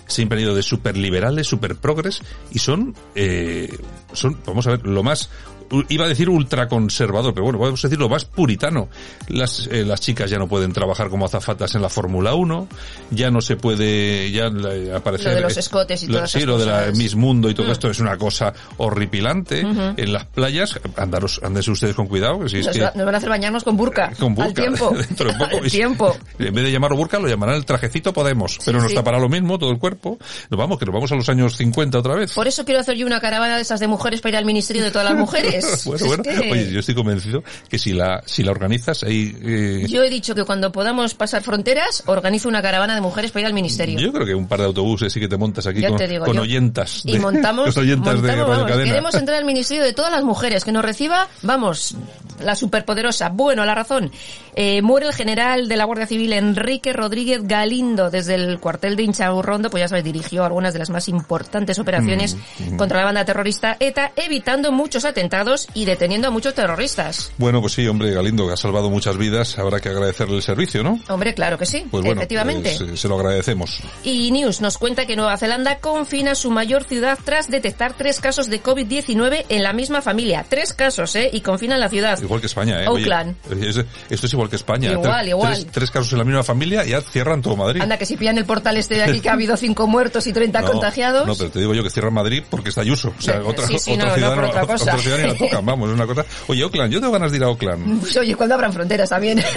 [0.07, 3.77] siempre han ido de super liberales, super progres, y son, eh,
[4.13, 5.29] son, vamos a ver, lo más,
[5.89, 8.89] iba a decir ultraconservador, pero bueno, podemos decir lo más puritano.
[9.29, 12.69] Las, eh, las chicas ya no pueden trabajar como azafatas en la Fórmula 1,
[13.11, 15.29] ya no se puede, ya la- aparecer...
[15.31, 16.91] Lo de los eh, escotes y lo- todas Sí, lo de la.
[16.95, 17.71] Miss Mundo y todo Mm.
[17.73, 19.61] esto es una cosa horripilante.
[19.61, 22.83] En las playas, andaros, andense ustedes con cuidado, que si es nos, que...
[22.83, 24.13] va- nos van a hacer bañarnos con burka.
[24.19, 24.49] Con burka.
[24.49, 24.91] Al tiempo.
[25.09, 25.57] Dentro de poco.
[25.59, 26.17] Al tiempo.
[26.39, 28.59] En vez de llamarlo burka, lo llamarán el trajecito Podemos.
[28.65, 28.95] pero nos sí.
[28.95, 30.19] tapará lo mismo todo el cuerpo.
[30.51, 32.33] Nos vamos, que nos vamos a los años 50 otra vez.
[32.35, 34.83] Por eso quiero hacer yo una caravana de esas de mujeres para ir al Ministerio
[34.83, 35.83] de todas las mujeres.
[35.87, 36.23] bueno, Es bueno.
[36.23, 40.11] que- Oye, yo estoy convencido que si la, si la organizas ahí, eh, Yo he
[40.11, 43.99] dicho que cuando podamos pasar fronteras, organizo una caravana de mujeres para ir al ministerio.
[43.99, 46.37] yo creo que un par de autobuses sí que te montas aquí con, digo con
[46.37, 46.43] yo.
[46.43, 47.03] oyentas.
[47.05, 48.85] Y montamos, con oyentas de montamos, Radio vamos, Cadena.
[48.91, 51.95] queremos entrar al ministerio de todas las mujeres, que nos reciba, vamos,
[52.43, 53.29] la superpoderosa.
[53.29, 54.11] Bueno, la razón.
[54.55, 59.03] Eh, muere el general de la Guardia Civil Enrique Rodríguez Galindo desde el cuartel de
[59.05, 62.77] Inchaurrondo, pues ya sabes, dirigió algunas de las más importantes operaciones Mm, mm.
[62.77, 67.33] contra la banda terrorista ETA, evitando muchos atentados y deteniendo a muchos terroristas.
[67.39, 70.83] Bueno, pues sí, hombre, Galindo, que ha salvado muchas vidas, habrá que agradecerle el servicio,
[70.83, 70.99] ¿no?
[71.09, 72.75] Hombre, claro que sí, Pues bueno, efectivamente.
[72.79, 73.81] pues, eh, se lo agradecemos.
[74.05, 78.49] Y News nos cuenta que Nueva Zelanda confina su mayor ciudad tras detectar tres casos
[78.51, 80.45] de COVID-19 en la misma familia.
[80.49, 81.31] Tres casos, ¿eh?
[81.33, 82.21] Y confinan la ciudad.
[82.21, 82.89] Igual que España, ¿eh?
[82.89, 83.37] Oye, Auckland.
[83.63, 84.91] es- esto es igual que España.
[84.93, 85.53] Igual, Tres- igual.
[85.55, 87.81] Tres, tres casos en la misma familia y ya cierran todo Madrid.
[87.83, 90.33] Anda, que si pillan el portal este de aquí que ha habido cinco muertos y
[90.33, 91.27] 30 No, contagiados.
[91.27, 93.13] No, pero te digo yo que cierran Madrid porque está Ayuso.
[93.19, 94.33] O sea, otra, sí, sí, otra no, ciudad
[94.65, 96.25] otra ciudad ni la tocan, vamos, es una cosa.
[96.49, 98.01] Oye, Oakland, yo tengo ganas de ir a Oakland.
[98.01, 99.43] Pues oye, ¿cuándo abran fronteras también?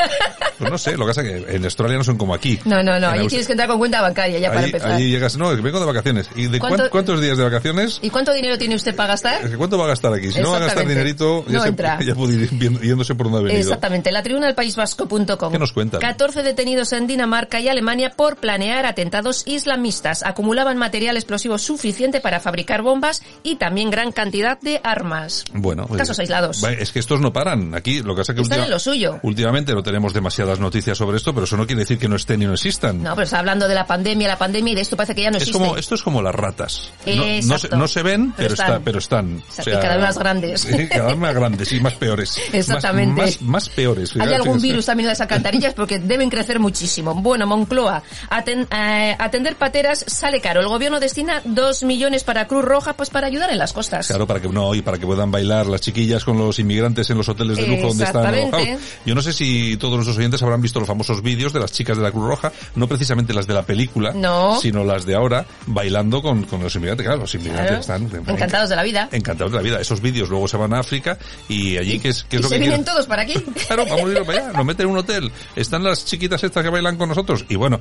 [0.57, 2.57] Pues no sé, lo que pasa es que en Australia no son como aquí.
[2.63, 4.91] no, no, no, allí tienes que entrar con cuenta bancaria ya para empezar.
[4.93, 6.29] allí llegas, no, vengo de vacaciones.
[6.33, 7.99] ¿Y de ¿Cuánto- cuán- cuántos días de vacaciones?
[8.01, 9.51] ¿Y cuánto dinero tiene usted para gastar?
[9.57, 10.31] ¿Cuánto va a gastar aquí?
[10.31, 11.99] Si no va a gastar dinerito, ya, No se- entra.
[12.01, 12.49] ya puede ir
[12.81, 13.59] yéndose por donde ha venido.
[13.59, 15.51] Exactamente, la tribuna del País Vasco.com.
[15.51, 15.99] ¿Qué nos cuentan?
[16.01, 20.23] 14 detenidos en Dinamarca y Alemania por planear atentados islamistas.
[20.23, 25.43] Acumulaban material explosivo suficiente para fabricar bombas y también gran cantidad de armas.
[25.53, 26.63] Bueno, Casos aislados.
[26.63, 27.73] Es que estos no paran.
[27.75, 29.19] Aquí lo que pasa es que Están en lo suyo.
[29.23, 32.41] últimamente no tenemos demasiadas noticias sobre esto, pero eso no quiere decir que no estén
[32.41, 33.01] y no existan.
[33.01, 35.31] No, pero está hablando de la pandemia, la pandemia y de esto parece que ya
[35.31, 35.59] no es existe.
[35.59, 36.91] como, esto es como las ratas.
[37.05, 38.67] No, no, se, no se ven, Pero pero, están.
[38.73, 39.43] está- pero están.
[39.47, 40.65] O sea, y cada vez más grandes.
[40.89, 42.38] Cada vez más grandes y más peores.
[42.53, 43.21] Exactamente.
[43.21, 44.15] Más, más, más peores.
[44.15, 44.59] Hay algún.
[44.69, 47.13] Virus también en las alcantarillas porque deben crecer muchísimo.
[47.15, 50.62] Bueno, Moncloa, aten- eh, atender pateras sale caro.
[50.62, 54.08] El gobierno destina dos millones para Cruz Roja pues para ayudar en las costas.
[54.08, 57.17] Claro, para que no y para que puedan bailar las chiquillas con los inmigrantes en
[57.17, 58.67] los hoteles de lujo donde están alojados.
[59.06, 61.97] Yo no sé si todos nuestros oyentes habrán visto los famosos vídeos de las chicas
[61.97, 64.60] de la Cruz Roja, no precisamente las de la película, No.
[64.60, 67.06] sino las de ahora, bailando con, con los inmigrantes.
[67.06, 68.06] Claro, los inmigrantes Claro.
[68.06, 69.10] están Encantados de la vida.
[69.12, 69.80] encantados de la vida.
[69.82, 72.56] Esos vídeos luego se van a África y allí, ¿qué es, es Y lo se
[72.56, 72.86] que vienen quieren?
[72.86, 73.34] todos para aquí.
[73.67, 75.31] Claro, vamos a ir para allá, nos meten en un hotel.
[75.55, 77.45] Están las chiquitas estas que bailan con nosotros.
[77.49, 77.79] Y bueno,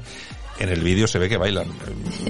[0.59, 1.67] en el vídeo se ve que bailan.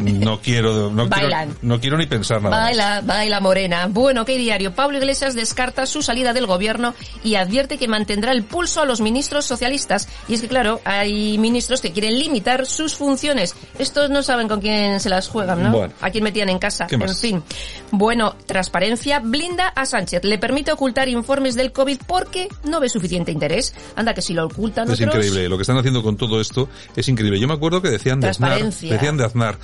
[0.00, 1.48] No quiero, no Bailan.
[1.50, 2.50] quiero, no quiero ni pensar nada.
[2.56, 2.64] más.
[2.66, 3.86] Baila, baila morena.
[3.88, 4.74] Bueno, ¿qué diario?
[4.74, 9.00] Pablo Iglesias descarta su salida del gobierno y advierte que mantendrá el pulso a los
[9.00, 10.08] ministros socialistas.
[10.28, 13.54] Y es que, claro, hay ministros que quieren limitar sus funciones.
[13.78, 15.70] Estos no saben con quién se las juegan, ¿no?
[15.72, 15.94] Bueno.
[16.00, 16.86] A quién metían en casa.
[16.86, 17.10] ¿Qué más?
[17.10, 17.42] En fin.
[17.90, 20.24] Bueno, transparencia blinda a Sánchez.
[20.24, 23.74] Le permite ocultar informes del COVID porque no ve suficiente interés.
[23.96, 25.14] Anda, que si lo ocultan Es otros...
[25.14, 27.38] increíble, lo que están haciendo con todo esto es increíble.
[27.38, 27.88] Yo me acuerdo que
[28.20, 28.92] decían de Aznar, Transparencia.
[28.92, 29.58] decían de Aznar.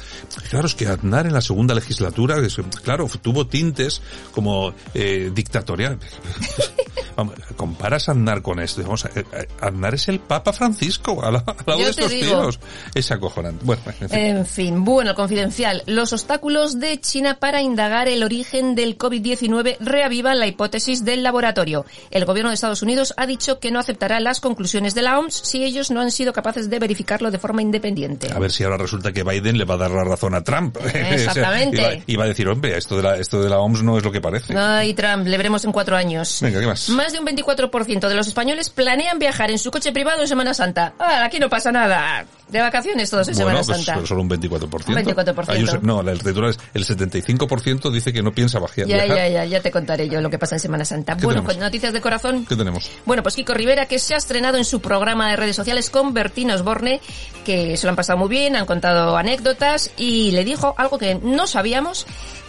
[0.50, 2.36] Claro, es que Aznar en la segunda legislatura,
[2.82, 4.00] claro, tuvo tintes
[4.32, 5.98] como eh, dictatorial.
[7.16, 9.24] Vamos, comparas a Aznar con esto, vamos, a- eh,
[9.60, 12.58] Aznar es el Papa Francisco al, al lado de estos tíos.
[12.94, 13.64] Es acojonante.
[13.64, 14.18] Bueno, en fin.
[14.20, 15.82] En fin, bueno, confidencial.
[15.86, 21.84] Los obstáculos de China para indagar el origen del COVID-19 reavivan la hipótesis del laboratorio.
[22.10, 25.34] El gobierno de Estados Unidos ha dicho que no aceptará las conclusiones de la OMS
[25.44, 28.28] si ellos no han sido capaces de verificarlo de forma independiente.
[28.40, 30.78] A ver si ahora resulta que Biden le va a dar la razón a Trump.
[30.94, 31.76] Exactamente.
[31.76, 33.98] y, va, y va a decir, hombre, esto de la, esto de la OMS no
[33.98, 34.56] es lo que parece.
[34.56, 36.38] Ay, Trump, le veremos en cuatro años.
[36.40, 36.88] Venga, ¿qué más?
[36.88, 40.54] Más de un 24% de los españoles planean viajar en su coche privado en Semana
[40.54, 40.94] Santa.
[40.98, 42.24] Ah, aquí no pasa nada.
[42.50, 43.94] De vacaciones todos en Bueno, Semana pues Santa.
[43.94, 44.88] pero solo un 24%.
[44.88, 45.48] Un 24%.
[45.48, 48.86] Hay un se- no, el titular es el 75% dice que no piensa bajar.
[48.86, 51.16] Ya, ya, ya, ya te contaré yo lo que pasa en Semana Santa.
[51.16, 51.54] ¿Qué Bueno, tenemos?
[51.56, 52.44] con noticias de corazón.
[52.46, 52.90] ¿Qué tenemos?
[53.06, 56.12] Bueno, pues Kiko Rivera, que se ha estrenado en su programa de redes sociales con
[56.14, 57.00] Bertín Osborne,
[57.44, 61.14] que se lo han pasado muy bien, han contado anécdotas y le dijo algo que
[61.16, 62.06] no sabíamos,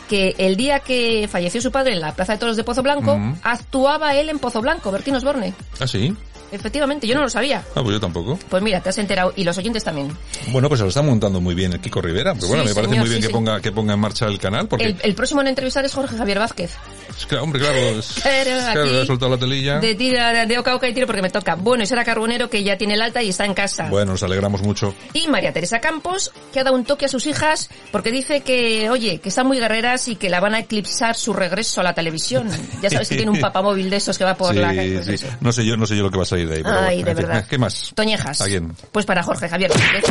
[0.09, 3.17] que el día que falleció su padre en la Plaza de Toros de Pozo Blanco,
[3.17, 3.35] Mm.
[3.43, 5.53] actuaba él en Pozo Blanco, Bertín Osborne.
[5.79, 6.13] ¿Ah, sí?
[6.51, 7.63] Efectivamente, yo no lo sabía.
[7.75, 8.37] Ah, pues yo tampoco.
[8.49, 10.15] Pues mira, te has enterado y los oyentes también.
[10.51, 12.33] Bueno, pues se lo está montando muy bien el Kiko Rivera.
[12.35, 13.33] Pero bueno, Sí, me parece señor, muy bien sí, que sí.
[13.33, 16.15] ponga que ponga en marcha el canal porque El, el próximo en entrevistar es Jorge
[16.17, 16.75] Javier Vázquez.
[17.17, 19.79] es que, hombre, claro, es, claro, ha soltado la telilla.
[19.79, 21.55] De tira, de, oca oca y tiro porque me toca.
[21.55, 23.87] Bueno, y será Carbonero que ya tiene el alta y está en casa.
[23.89, 24.93] Bueno, nos alegramos mucho.
[25.13, 28.89] Y María Teresa Campos, que ha dado un toque a sus hijas porque dice que,
[28.89, 31.93] oye, que están muy guerreras y que la van a eclipsar su regreso a la
[31.93, 32.49] televisión.
[32.81, 35.01] Ya sabes que tiene un papamóvil de esos que va por la calle.
[35.05, 35.25] pues.
[35.39, 36.63] No sé yo, no sé yo lo que va a salir de ahí.
[36.63, 37.45] Pero Ay, bueno, de verdad.
[37.49, 37.91] ¿Qué más?
[37.95, 38.41] Toñejas.
[38.41, 38.73] ¿A quién?
[38.91, 40.03] Pues para Jorge Javier Vázquez.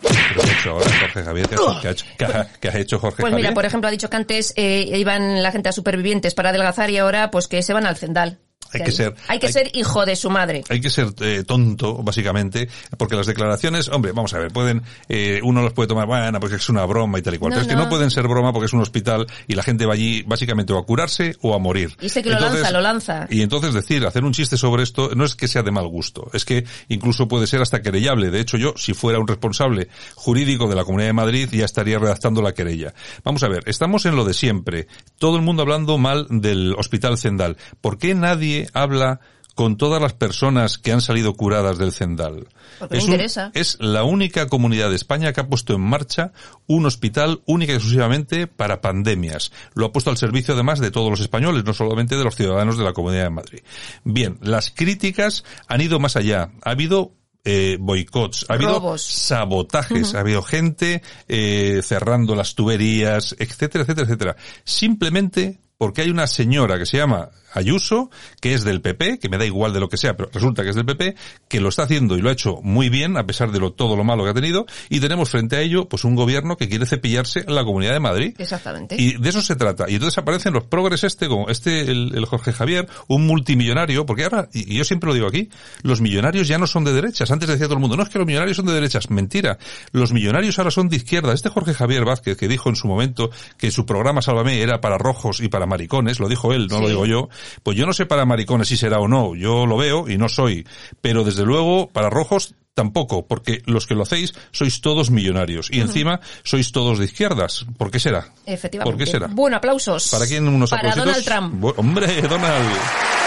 [0.00, 1.48] ¿Pero qué ha hecho ahora Jorge Javier?
[1.48, 3.54] ¿Qué ha, hecho, qué ha- qué ha hecho Jorge Pues mira, Javier?
[3.54, 6.98] por ejemplo, ha dicho que antes eh, iban la gente a supervivientes para adelgazar y
[6.98, 8.38] ahora pues que se van al Zendal.
[8.72, 10.64] Hay que ser- Hay que hay- ser hijo de su madre.
[10.68, 15.40] Hay que ser eh, tonto, básicamente, porque las declaraciones, hombre, vamos a ver, pueden, eh,
[15.42, 17.62] uno los puede tomar, bueno, porque es una broma y tal y cual, No, pero
[17.62, 17.88] es que no.
[17.88, 20.84] pueden ser broma porque es un hospital y la gente va allí básicamente o a
[20.86, 21.96] curarse o a morir.
[22.00, 23.26] Y sé que lo lanza, lo lanza.
[23.30, 26.30] Y entonces decir, hacer un chiste sobre esto, no es que sea de mal gusto,
[26.32, 28.30] es que incluso puede ser hasta querellable.
[28.30, 31.98] De hecho, yo, si fuera un responsable jurídico de la Comunidad de Madrid, ya estaría
[31.98, 32.94] redactando la querella.
[33.24, 34.86] Vamos a ver, estamos en lo de siempre.
[35.18, 37.56] Todo el mundo hablando mal del Hospital Zendal.
[37.80, 39.20] ¿Por qué nadie habla
[39.56, 42.46] con todas las personas que han salido curadas del Zendal.
[42.78, 43.50] Porque es, me interesa.
[43.54, 46.32] es la única comunidad de España que ha puesto en marcha
[46.66, 49.52] un hospital única y exclusivamente para pandemias.
[49.72, 52.76] Lo ha puesto al servicio además de todos los españoles, no solamente de los ciudadanos
[52.76, 53.60] de la Comunidad de Madrid.
[54.04, 56.50] Bien, las críticas han ido más allá.
[56.62, 59.02] Ha habido eh, boicots, ha habido Robos.
[59.02, 64.36] sabotajes, ha habido gente eh, cerrando las tuberías, etcétera, etcétera, etcétera.
[64.64, 69.38] Simplemente porque hay una señora que se llama Ayuso, que es del PP, que me
[69.38, 71.16] da igual de lo que sea, pero resulta que es del PP,
[71.48, 73.96] que lo está haciendo y lo ha hecho muy bien, a pesar de lo, todo
[73.96, 76.86] lo malo que ha tenido, y tenemos frente a ello, pues un gobierno que quiere
[76.86, 78.34] cepillarse la Comunidad de Madrid.
[78.38, 78.96] Exactamente.
[78.98, 79.86] Y de eso se trata.
[79.88, 84.24] Y entonces aparecen los progres este, como este, el, el Jorge Javier, un multimillonario, porque
[84.24, 85.48] ahora, y yo siempre lo digo aquí,
[85.82, 87.30] los millonarios ya no son de derechas.
[87.30, 89.10] Antes decía todo el mundo, no es que los millonarios son de derechas.
[89.10, 89.58] Mentira.
[89.92, 91.32] Los millonarios ahora son de izquierda.
[91.32, 94.98] Este Jorge Javier Vázquez, que dijo en su momento que su programa Sálvame era para
[94.98, 97.28] rojos y para maricones, lo dijo él, no lo digo yo,
[97.62, 100.28] pues yo no sé para maricones si será o no, yo lo veo y no
[100.28, 100.66] soy.
[101.00, 105.80] Pero desde luego, para rojos, Tampoco, porque los que lo hacéis sois todos millonarios y
[105.80, 107.64] encima sois todos de izquierdas.
[107.78, 108.34] ¿Por qué será?
[108.44, 108.84] Efectivamente.
[108.92, 109.28] ¿Por qué será?
[109.32, 110.10] Bueno, aplausos.
[110.10, 111.24] ¿Para quién unos Para aplausitos?
[111.24, 111.78] Donald Trump.
[111.78, 113.25] Hombre, Donald.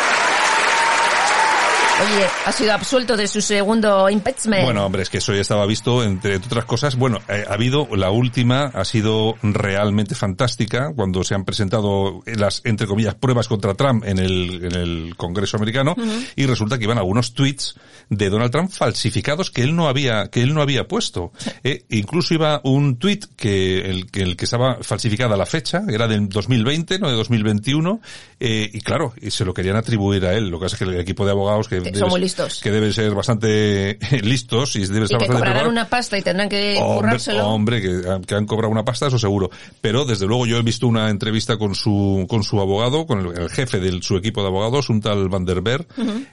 [2.02, 4.64] Oye, ha sido absuelto de su segundo impeachment.
[4.64, 6.96] Bueno, hombre, es que eso ya estaba visto, entre otras cosas.
[6.96, 12.62] Bueno, eh, ha habido, la última ha sido realmente fantástica cuando se han presentado las,
[12.64, 15.94] entre comillas, pruebas contra Trump en el, en el Congreso americano
[16.38, 17.76] y resulta que iban algunos tweets
[18.10, 21.34] de Donald Trump falsificados que él no había, que él no había puesto.
[21.64, 26.08] Eh, incluso iba un tweet que el, que el que estaba falsificada la fecha, era
[26.08, 28.00] del 2020, no de 2021,
[28.40, 30.50] eh, y claro, y se lo querían atribuir a él.
[30.50, 32.60] Lo que pasa es que el equipo de abogados que Que son muy listos.
[32.62, 36.22] que deben ser bastante listos y debe y estar que bastante cobrarán una pasta y
[36.22, 37.48] tendrán que Hombre, currárselo.
[37.48, 39.50] hombre, que, que han cobrado una pasta, eso seguro.
[39.82, 43.42] Pero desde luego yo he visto una entrevista con su con su abogado, con el,
[43.42, 45.88] el jefe de su equipo de abogados, un tal Van der Berg.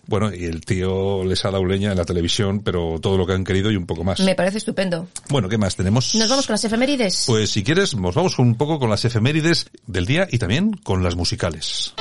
[0.07, 3.33] Bueno, y el tío les ha dado leña en la televisión, pero todo lo que
[3.33, 4.21] han querido y un poco más.
[4.21, 5.09] Me parece estupendo.
[5.29, 6.15] Bueno, ¿qué más tenemos?
[6.15, 7.25] Nos vamos con las efemérides.
[7.27, 11.03] Pues si quieres, nos vamos un poco con las efemérides del día y también con
[11.03, 11.95] las musicales.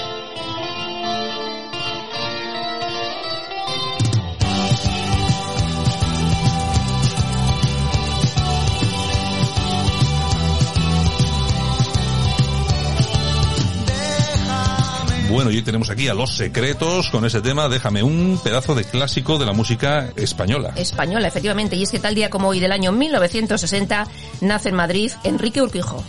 [15.51, 19.37] Y hoy tenemos aquí a Los Secretos con ese tema, déjame un pedazo de clásico
[19.37, 20.73] de la música española.
[20.75, 21.75] Española, efectivamente.
[21.75, 24.07] Y es que tal día como hoy del año 1960
[24.41, 26.03] nace en Madrid Enrique Urquijo.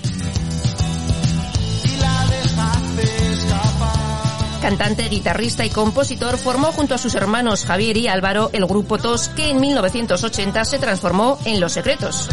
[4.63, 9.29] Cantante, guitarrista y compositor, formó junto a sus hermanos Javier y Álvaro el grupo TOS
[9.29, 12.29] que en 1980 se transformó en Los Secretos.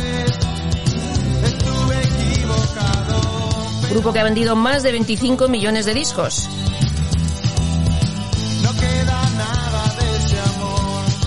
[3.90, 6.50] Grupo que ha vendido más de 25 millones de discos.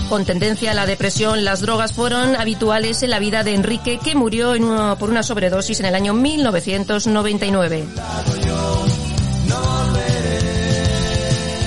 [0.09, 4.15] Con tendencia a la depresión, las drogas fueron habituales en la vida de Enrique, que
[4.15, 7.85] murió en una- por una sobredosis en el año 1999.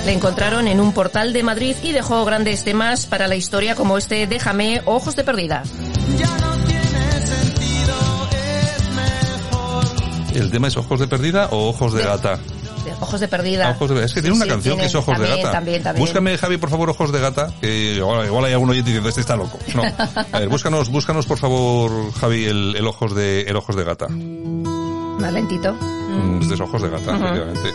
[0.06, 3.98] Le encontraron en un portal de Madrid y dejó grandes temas para la historia como
[3.98, 5.62] este Déjame Ojos de Perdida.
[10.34, 12.38] ¿El tema es Ojos de Perdida o Ojos de Gata?
[13.00, 13.68] De Ojos de Perdida.
[13.68, 15.30] Ah, Ojos de- Es que tiene Sí, una sí, canción tiene- que es Ojos también,
[15.36, 15.52] de Gata.
[15.52, 16.04] También, también.
[16.06, 19.22] Búscame, Javi, por favor, Ojos de Gata, que igual, igual hay algún oyente diciendo, este
[19.22, 19.58] está loco.
[19.74, 19.82] No.
[20.32, 24.06] A ver, búscanos, búscanos, por favor, Javi, el, el Ojos de, el Ojos de Gata.
[24.08, 25.72] Más lentito.
[25.74, 27.24] Mm, Este es Ojos de Gata, Ujú.
[27.24, 27.74] efectivamente.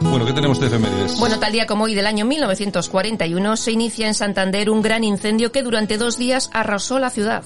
[0.00, 1.18] Bueno, ¿qué tenemos de efemérides?
[1.18, 5.50] Bueno, tal día como hoy del año 1941 se inicia en Santander un gran incendio
[5.52, 7.42] que durante dos días arrasó la ciudad.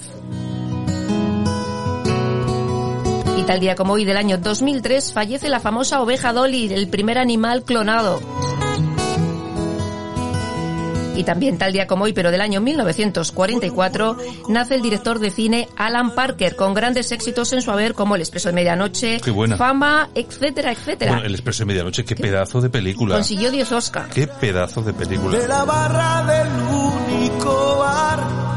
[3.41, 7.17] Y tal día como hoy del año 2003 fallece la famosa oveja Dolly, el primer
[7.17, 8.21] animal clonado.
[11.15, 14.17] Y también tal día como hoy, pero del año 1944,
[14.49, 18.21] nace el director de cine Alan Parker, con grandes éxitos en su haber como El
[18.21, 19.57] Expreso de Medianoche, Qué buena.
[19.57, 21.13] Fama, etcétera, etcétera.
[21.13, 23.15] Bueno, El Expreso de Medianoche, qué pedazo de película.
[23.15, 24.09] Consiguió 10 Oscar.
[24.13, 25.39] Qué pedazo de película.
[25.47, 28.50] la barra del único bar.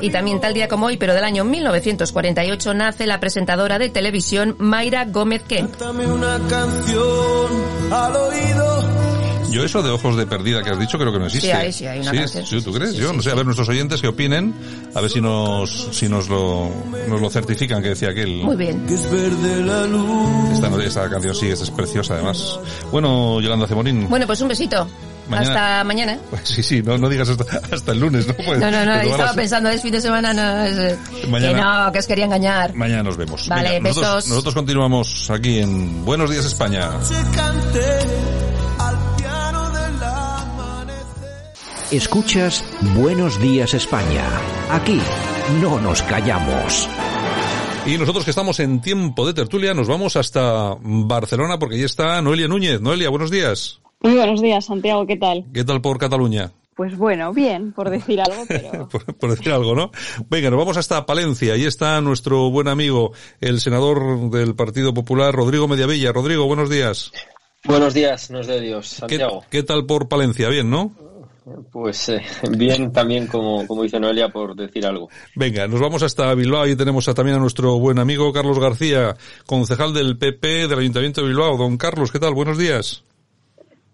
[0.00, 4.56] Y también tal día como hoy, pero del año 1948, nace la presentadora de televisión
[4.58, 5.74] Mayra Gómez Kemp.
[5.80, 7.48] Una canción
[7.92, 9.04] al oído.
[9.50, 11.46] Yo eso de Ojos de Perdida que has dicho creo que no existe.
[11.46, 12.90] Sí, hay, sí, hay una canción, sí, sí, ¿tú sí, crees?
[12.92, 13.36] sí, Yo sí, no sé, a sí.
[13.36, 14.52] ver nuestros oyentes que opinen,
[14.96, 16.70] a ver si nos, si nos lo,
[17.08, 18.42] nos lo certifican que decía aquel.
[18.42, 18.84] Muy bien.
[18.88, 22.58] Esta, no- esta canción sí, esta es preciosa además.
[22.90, 24.08] Bueno, Yolanda Cemorín.
[24.08, 24.88] Bueno, pues un besito.
[25.28, 26.18] Mañana- Hasta mañana.
[26.30, 28.34] Pues sí, sí, no, no digas hasta, hasta el lunes, ¿no?
[28.34, 31.52] Pues, No, no, no, estaba las- pensando, es fin de semana, no, es, eh, Mañana-
[31.58, 32.74] que no, que os quería engañar.
[32.74, 33.48] Mañana nos vemos.
[33.48, 34.28] Vale, nosotros, besos.
[34.28, 36.90] nosotros continuamos aquí en Buenos Días España.
[37.02, 37.98] Se cante
[38.78, 41.52] al piano del amanecer.
[41.90, 42.64] Escuchas
[42.94, 44.24] Buenos Días España.
[44.70, 45.00] Aquí
[45.62, 46.88] no nos callamos.
[47.86, 52.22] Y nosotros que estamos en tiempo de tertulia nos vamos hasta Barcelona porque ahí está
[52.22, 52.80] Noelia Núñez.
[52.80, 53.78] Noelia, buenos días.
[54.04, 55.46] Muy buenos días, Santiago, ¿qué tal?
[55.54, 56.52] ¿Qué tal por Cataluña?
[56.76, 58.86] Pues bueno, bien, por decir algo, pero...
[59.18, 59.92] por, decir algo, ¿no?
[60.28, 61.54] Venga, nos vamos hasta Palencia.
[61.54, 66.12] Ahí está nuestro buen amigo, el senador del Partido Popular, Rodrigo Mediavilla.
[66.12, 67.12] Rodrigo, buenos días.
[67.64, 69.42] Buenos días, nos de Dios, Santiago.
[69.48, 70.50] ¿Qué, tal por Palencia?
[70.50, 70.92] Bien, ¿no?
[71.72, 72.20] Pues eh,
[72.58, 75.08] bien también, como, como dice Noelia, por decir algo.
[75.34, 76.64] Venga, nos vamos hasta Bilbao.
[76.64, 81.22] Ahí tenemos a, también a nuestro buen amigo Carlos García, concejal del PP del Ayuntamiento
[81.22, 81.56] de Bilbao.
[81.56, 82.34] Don Carlos, ¿qué tal?
[82.34, 83.02] Buenos días.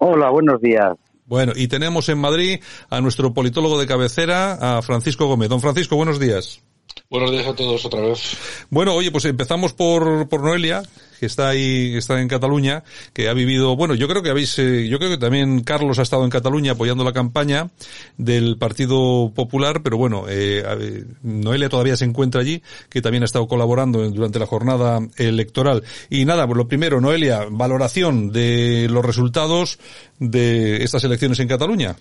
[0.03, 0.97] Hola, buenos días.
[1.27, 5.51] Bueno, y tenemos en Madrid a nuestro politólogo de cabecera, a Francisco Gómez.
[5.51, 6.63] Don Francisco, buenos días.
[7.11, 8.37] Buenos días a todos otra vez.
[8.71, 10.83] Bueno, oye, pues empezamos por, por Noelia,
[11.21, 14.89] que está ahí, está en Cataluña, que ha vivido, bueno, yo creo que habéis, eh,
[14.89, 17.69] yo creo que también Carlos ha estado en Cataluña apoyando la campaña
[18.17, 23.47] del Partido Popular, pero bueno, eh, Noelia todavía se encuentra allí, que también ha estado
[23.49, 25.85] colaborando durante la jornada electoral.
[26.09, 29.79] Y nada, pues lo primero, Noelia, valoración de los resultados
[30.19, 31.97] de estas elecciones en Cataluña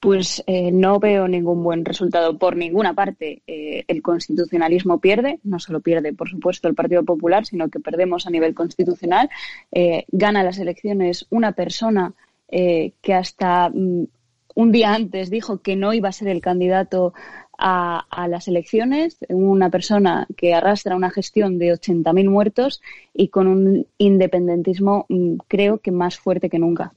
[0.00, 3.42] pues eh, no veo ningún buen resultado por ninguna parte.
[3.46, 8.26] Eh, el constitucionalismo pierde, no solo pierde, por supuesto, el Partido Popular, sino que perdemos
[8.26, 9.28] a nivel constitucional.
[9.72, 12.14] Eh, gana las elecciones una persona
[12.50, 14.06] que hasta mm,
[14.54, 17.12] un día antes dijo que no iba a ser el candidato
[17.58, 22.80] a, a las elecciones, una persona que arrastra una gestión de 80.000 muertos
[23.12, 26.94] y con un independentismo, mm, creo que más fuerte que nunca.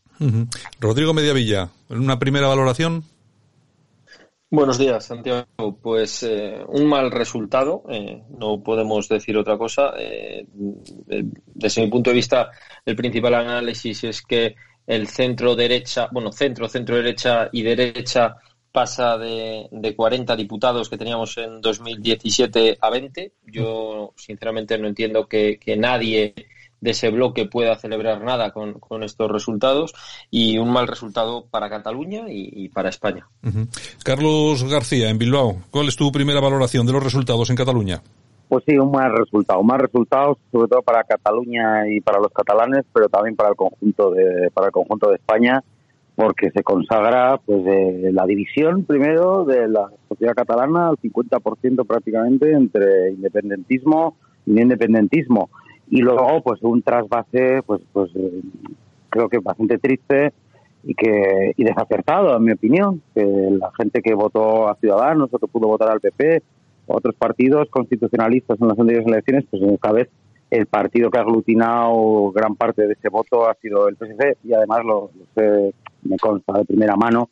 [0.80, 3.04] Rodrigo Mediavilla, una primera valoración.
[4.50, 5.46] Buenos días, Santiago.
[5.82, 9.94] Pues eh, un mal resultado, eh, no podemos decir otra cosa.
[9.98, 12.50] Eh, desde mi punto de vista,
[12.86, 18.36] el principal análisis es que el centro derecha, bueno, centro, centro derecha y derecha
[18.74, 23.34] pasa de, de 40 diputados que teníamos en 2017 a 20.
[23.46, 26.34] Yo, sinceramente, no entiendo que, que nadie
[26.82, 29.94] de ese bloque pueda celebrar nada con, estos resultados
[30.30, 33.28] y un mal resultado para Cataluña y, para España.
[34.04, 38.02] Carlos García, en Bilbao, ¿cuál es tu primera valoración de los resultados en Cataluña?
[38.50, 42.84] Pues sí, un mal resultado, mal resultado sobre todo para Cataluña y para los catalanes,
[42.92, 45.64] pero también para el conjunto de para el conjunto de España,
[46.16, 47.64] porque se consagra pues
[48.14, 55.50] la división primero de la sociedad catalana al 50% prácticamente entre independentismo y no independentismo
[55.92, 58.42] y luego pues un trasvase pues pues eh,
[59.10, 60.34] creo que bastante triste
[60.84, 65.38] y que y desacertado en mi opinión que la gente que votó a Ciudadanos o
[65.38, 66.42] que pudo votar al PP
[66.88, 70.08] otros partidos constitucionalistas en las anteriores elecciones pues esta vez
[70.50, 74.54] el partido que ha aglutinado gran parte de ese voto ha sido el PSC y
[74.54, 75.74] además lo, sé,
[76.04, 77.30] me consta de primera mano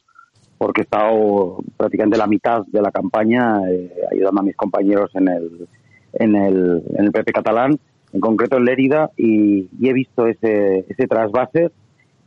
[0.57, 5.29] porque he estado prácticamente la mitad de la campaña eh, ayudando a mis compañeros en
[5.29, 5.67] el
[6.13, 7.79] en el, en el PP catalán
[8.13, 11.71] en concreto en Lérida, y, y he visto ese, ese trasvase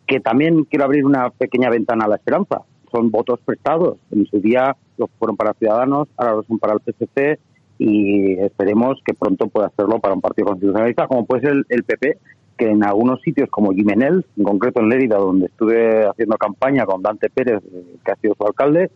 [0.07, 2.63] que también quiero abrir una pequeña ventana a la esperanza.
[2.91, 3.99] Son votos prestados.
[4.11, 7.39] En su día los fueron para Ciudadanos, ahora los son para el PSC
[7.79, 12.19] y esperemos que pronto pueda hacerlo para un partido constitucionalista como puede ser el, PP,
[12.57, 17.03] que en algunos sitios como Jimenel, en concreto en Lérida, donde estuve haciendo campaña con
[17.03, 18.91] Dante Pérez, eh, que ha sido su alcalde,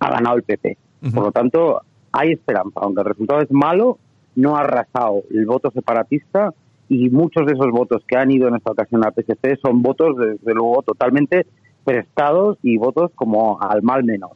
[0.00, 0.76] ha ganado el PP.
[1.14, 2.80] Por lo tanto, hay esperanza.
[2.80, 3.98] Aunque el resultado es malo,
[4.36, 6.54] no ha arrasado el voto separatista
[6.88, 10.16] y muchos de esos votos que han ido en esta ocasión al PSC son votos,
[10.16, 11.46] desde luego, totalmente
[11.84, 14.32] prestados y votos como al mal menor.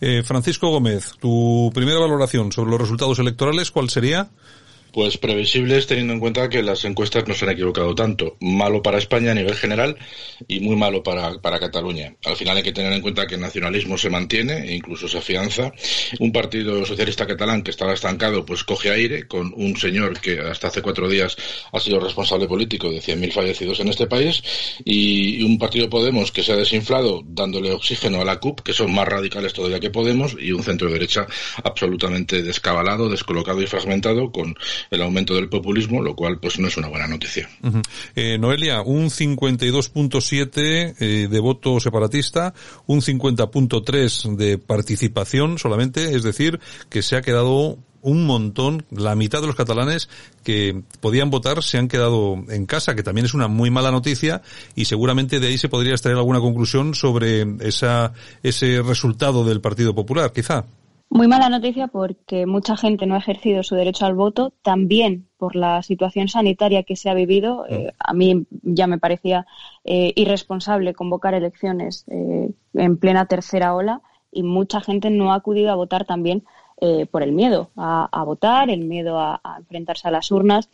[0.00, 4.28] Eh, Francisco Gómez, tu primera valoración sobre los resultados electorales, ¿cuál sería?
[4.92, 8.36] Pues previsibles teniendo en cuenta que las encuestas no se han equivocado tanto.
[8.40, 9.96] Malo para España a nivel general
[10.46, 12.14] y muy malo para, para Cataluña.
[12.24, 15.18] Al final hay que tener en cuenta que el nacionalismo se mantiene e incluso se
[15.18, 15.72] afianza.
[16.20, 20.68] Un partido socialista catalán que estaba estancado pues coge aire con un señor que hasta
[20.68, 21.36] hace cuatro días
[21.72, 24.42] ha sido responsable político de 100.000 fallecidos en este país
[24.84, 28.92] y un partido Podemos que se ha desinflado dándole oxígeno a la CUP que son
[28.94, 31.26] más radicales todavía que Podemos y un centro derecha
[31.62, 34.56] absolutamente descabalado, descolocado y fragmentado con
[34.90, 37.48] el aumento del populismo, lo cual pues no es una buena noticia.
[38.14, 42.54] eh, Noelia, un 52.7 eh, de voto separatista,
[42.86, 49.40] un 50.3 de participación solamente, es decir, que se ha quedado un montón, la mitad
[49.40, 50.08] de los catalanes
[50.44, 54.42] que podían votar se han quedado en casa, que también es una muy mala noticia
[54.74, 58.12] y seguramente de ahí se podría extraer alguna conclusión sobre esa,
[58.42, 60.64] ese resultado del Partido Popular, quizá.
[61.10, 65.56] Muy mala noticia porque mucha gente no ha ejercido su derecho al voto, también por
[65.56, 67.64] la situación sanitaria que se ha vivido.
[67.68, 67.72] Mm.
[67.72, 69.46] Eh, a mí ya me parecía
[69.84, 75.70] eh, irresponsable convocar elecciones eh, en plena tercera ola y mucha gente no ha acudido
[75.72, 76.44] a votar también
[76.80, 80.70] eh, por el miedo a, votar, el miedo a, enfrentarse a las urnas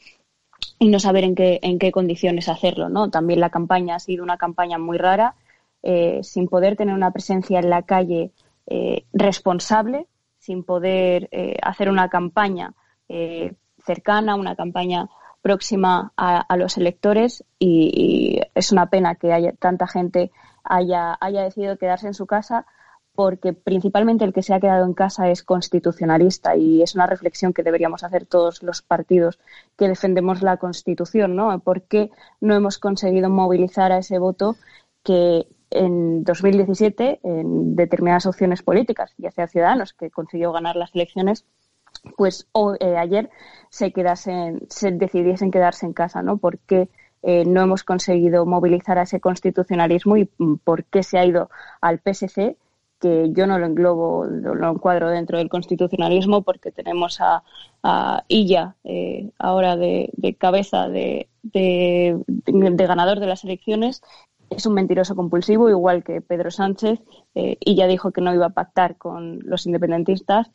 [0.78, 2.90] y no saber en qué, en qué condiciones hacerlo.
[2.90, 3.10] ¿no?
[3.10, 5.34] También la campaña ha sido una campaña muy rara,
[5.82, 8.32] eh, sin poder tener una presencia en la calle
[8.66, 10.06] eh, responsable,
[10.44, 11.28] sin poder
[11.62, 12.74] hacer una campaña
[13.84, 15.08] cercana, una campaña
[15.42, 20.30] próxima a, los electores y, es una pena que haya tanta gente
[20.64, 22.66] haya, haya decidido quedarse en su casa
[23.14, 27.52] porque principalmente el que se ha quedado en casa es constitucionalista y es una reflexión
[27.52, 29.38] que deberíamos hacer todos los partidos
[29.76, 31.56] que defendemos la Constitución, ¿no?
[31.60, 34.56] ¿Por qué no hemos conseguido movilizar a ese voto
[35.04, 41.44] que en 2017 en determinadas opciones políticas, ya sea Ciudadanos, que consiguió ganar las elecciones,
[42.16, 42.48] pues
[42.80, 43.30] eh, ayer
[43.70, 46.38] se quedasen, se decidiesen quedarse en casa, ¿no?
[46.38, 46.88] ¿Por qué
[47.22, 51.50] eh, no hemos conseguido movilizar a ese constitucionalismo y mm, por qué se ha ido
[51.80, 52.56] al PSC?
[53.04, 57.42] que yo no lo englobo, lo encuadro dentro del constitucionalismo porque tenemos a,
[57.82, 64.02] a Illa eh, ahora de, cabeza de, de, ganador de las elecciones.
[64.56, 67.00] Es un mentiroso compulsivo, igual que Pedro Sánchez.
[67.34, 70.50] Eh, Illa dijo que no iba a pactar con los independentistas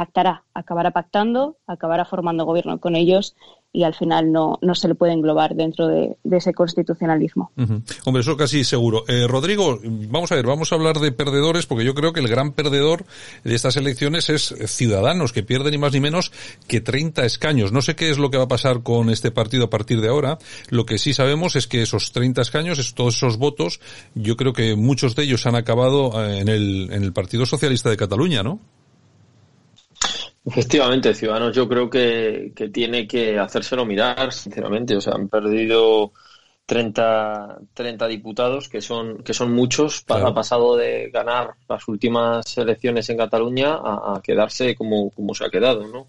[0.00, 3.36] pactará, acabará pactando, acabará formando gobierno con ellos
[3.70, 7.52] y al final no, no se le puede englobar dentro de, ese constitucionalismo.
[8.06, 9.04] Hombre, eso casi seguro.
[9.08, 12.28] Eh, Rodrigo, vamos a ver, vamos a hablar de perdedores porque yo creo que el
[12.28, 13.04] gran perdedor
[13.44, 16.32] de estas elecciones es Ciudadanos, que pierden ni más ni menos
[16.66, 17.70] que 30 escaños.
[17.70, 20.08] No sé qué es lo que va a pasar con este partido a partir de
[20.08, 20.38] ahora.
[20.70, 23.80] Lo que sí sabemos es que esos 30 escaños, todos esos votos,
[24.14, 27.90] yo creo que muchos de ellos han acabado eh, en el, en el Partido Socialista
[27.90, 28.60] de Cataluña, ¿no?
[30.50, 34.96] Efectivamente, Ciudadanos yo creo que, tiene que hacérselo mirar, sinceramente.
[34.96, 36.12] O sea, han perdido
[36.66, 40.04] 30, 30 diputados, que son, que son muchos.
[40.08, 45.50] Ha pasado de ganar las últimas elecciones en Cataluña a, quedarse como, como se ha
[45.50, 46.08] quedado, ¿no?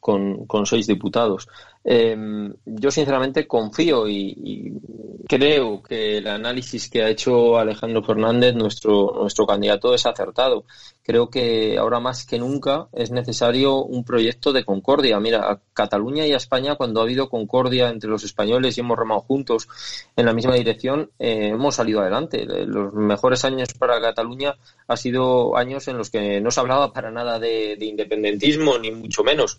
[0.00, 1.46] Con, con seis diputados.
[1.82, 4.78] Em, yo sinceramente confío y,
[5.26, 10.64] creo que el análisis que ha hecho Alejandro Fernández, nuestro, nuestro candidato, es acertado.
[11.02, 15.18] Creo que ahora más que nunca es necesario un proyecto de concordia.
[15.20, 18.98] Mira, a Cataluña y a España, cuando ha habido concordia entre los españoles y hemos
[18.98, 19.68] remado juntos
[20.16, 22.44] en la misma dirección, eh, hemos salido adelante.
[22.44, 27.10] Los mejores años para Cataluña han sido años en los que no se hablaba para
[27.10, 29.58] nada de independentismo, ni mucho menos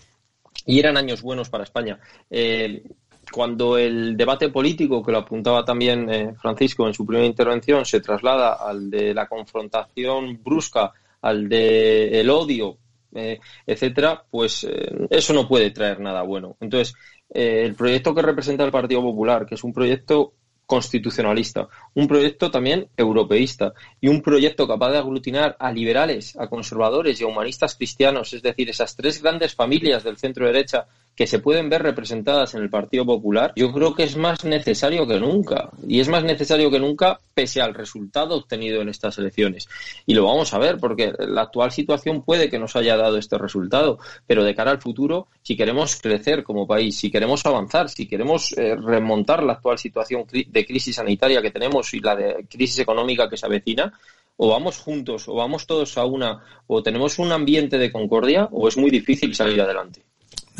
[0.65, 1.99] y eran años buenos para España.
[2.29, 2.83] Eh,
[3.31, 8.01] cuando el debate político, que lo apuntaba también eh, Francisco en su primera intervención, se
[8.01, 10.91] traslada al de la confrontación brusca,
[11.21, 12.77] al de el odio,
[13.13, 14.67] eh, etcétera, pues
[15.09, 16.57] eso no puede traer nada bueno.
[16.59, 16.95] Entonces,
[17.29, 20.33] el proyecto que representa el Partido Popular, que es un proyecto
[20.71, 27.19] constitucionalista, un proyecto también europeísta y un proyecto capaz de aglutinar a liberales, a conservadores
[27.19, 31.39] y a humanistas cristianos, es decir, esas tres grandes familias del centro derecha que se
[31.39, 35.69] pueden ver representadas en el Partido Popular, yo creo que es más necesario que nunca.
[35.87, 39.67] Y es más necesario que nunca pese al resultado obtenido en estas elecciones.
[40.05, 43.37] Y lo vamos a ver, porque la actual situación puede que nos haya dado este
[43.37, 48.07] resultado, pero de cara al futuro, si queremos crecer como país, si queremos avanzar, si
[48.07, 52.79] queremos eh, remontar la actual situación de crisis sanitaria que tenemos y la de crisis
[52.79, 53.93] económica que se avecina,
[54.37, 58.67] o vamos juntos, o vamos todos a una, o tenemos un ambiente de concordia, o
[58.67, 60.03] es muy difícil salir adelante.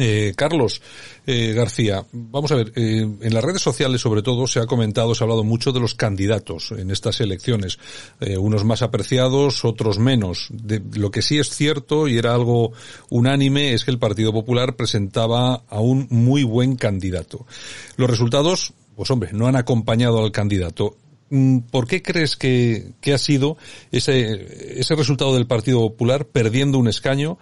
[0.03, 0.81] Eh, Carlos
[1.27, 5.13] eh, García, vamos a ver, eh, en las redes sociales sobre todo se ha comentado,
[5.13, 7.77] se ha hablado mucho de los candidatos en estas elecciones,
[8.39, 10.49] unos más apreciados, otros menos.
[10.95, 12.71] Lo que sí es cierto y era algo
[13.09, 17.45] unánime es que el Partido Popular presentaba a un muy buen candidato.
[17.95, 20.97] Los resultados, pues hombre, no han acompañado al candidato.
[21.31, 23.55] Mm, ¿Por qué crees que, ha sido
[23.91, 27.37] ese, ese resultado del Partido Popular perdiendo un escaño?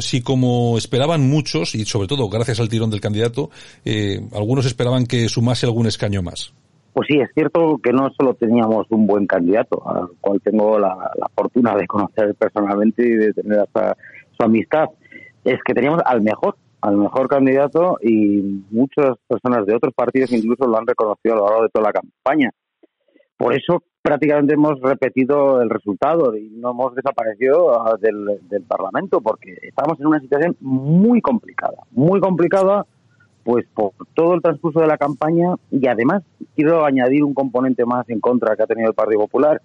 [0.00, 3.50] Si como esperaban muchos, y sobre todo gracias al tirón del candidato,
[3.84, 6.54] eh, algunos esperaban que sumase algún escaño más.
[6.92, 10.96] Pues sí, es cierto que no solo teníamos un buen candidato, al cual tengo la,
[11.34, 13.96] fortuna de conocer personalmente y de tener hasta
[14.36, 14.90] su amistad,
[15.42, 20.68] es que teníamos al mejor, al mejor candidato y muchas personas de otros partidos incluso
[20.68, 22.52] lo han reconocido a lo largo de toda la campaña.
[23.44, 29.58] Por eso prácticamente hemos repetido el resultado y no hemos desaparecido ah, del, Parlamento porque
[29.60, 32.86] estamos en una situación muy complicada, muy complicada
[33.42, 36.22] pues por todo el transcurso de la campaña y además
[36.56, 39.60] quiero añadir un componente más en contra que ha tenido el Partido Popular.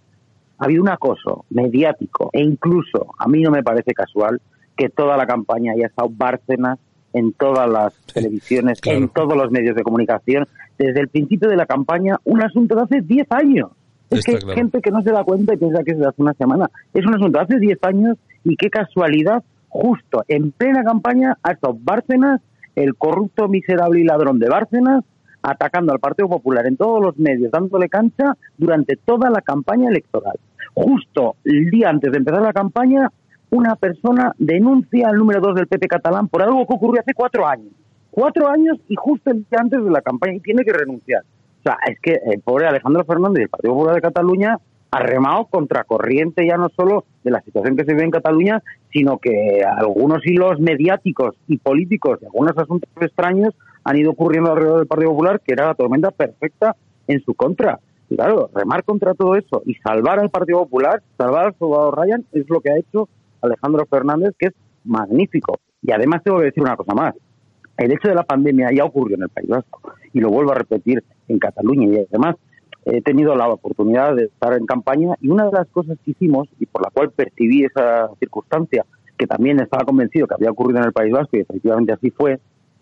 [0.57, 4.41] Ha habido un acoso mediático e incluso a mí no me parece casual
[4.75, 6.79] que toda la campaña haya estado Bárcenas
[7.13, 10.45] en todas las televisiones, en todos los medios de comunicación,
[10.77, 13.69] desde el principio de la campaña, un asunto de hace 10 años.
[14.09, 16.21] Es que hay gente que no se da cuenta y piensa que es de hace
[16.21, 16.69] una semana.
[16.93, 21.77] Es un asunto hace 10 años y qué casualidad, justo en plena campaña ha estado
[21.79, 22.41] Bárcenas,
[22.75, 25.03] el corrupto, miserable y ladrón de Bárcenas,
[25.41, 30.39] atacando al Partido Popular en todos los medios, dándole cancha durante toda la campaña electoral.
[30.73, 33.11] Justo el día antes de empezar la campaña,
[33.51, 37.47] una persona denuncia al número 2 del PP catalán por algo que ocurrió hace cuatro
[37.47, 37.73] años.
[38.11, 41.23] Cuatro años y justo el día antes de la campaña y tiene que renunciar.
[41.59, 44.57] O sea, es que el pobre Alejandro Fernández del Partido Popular de Cataluña
[44.91, 49.17] ha remado contracorriente ya no solo de la situación que se vive en Cataluña, sino
[49.19, 54.87] que algunos hilos mediáticos y políticos y algunos asuntos extraños han ido ocurriendo alrededor del
[54.87, 56.75] Partido Popular que era la tormenta perfecta
[57.07, 57.79] en su contra.
[58.09, 62.25] Y claro, remar contra todo eso y salvar al Partido Popular, salvar al soldado Ryan,
[62.31, 63.07] es lo que ha hecho
[63.41, 65.59] Alejandro Fernández, que es magnífico.
[65.81, 67.15] Y además tengo que decir una cosa más.
[67.77, 69.81] El hecho de la pandemia ya ocurrió en el País Vasco
[70.13, 72.35] y lo vuelvo a repetir en Cataluña y además
[72.85, 76.49] he tenido la oportunidad de estar en campaña y una de las cosas que hicimos
[76.59, 78.85] y por la cual percibí esa circunstancia
[79.17, 82.39] que también estaba convencido que había ocurrido en el País Vasco y efectivamente así fue,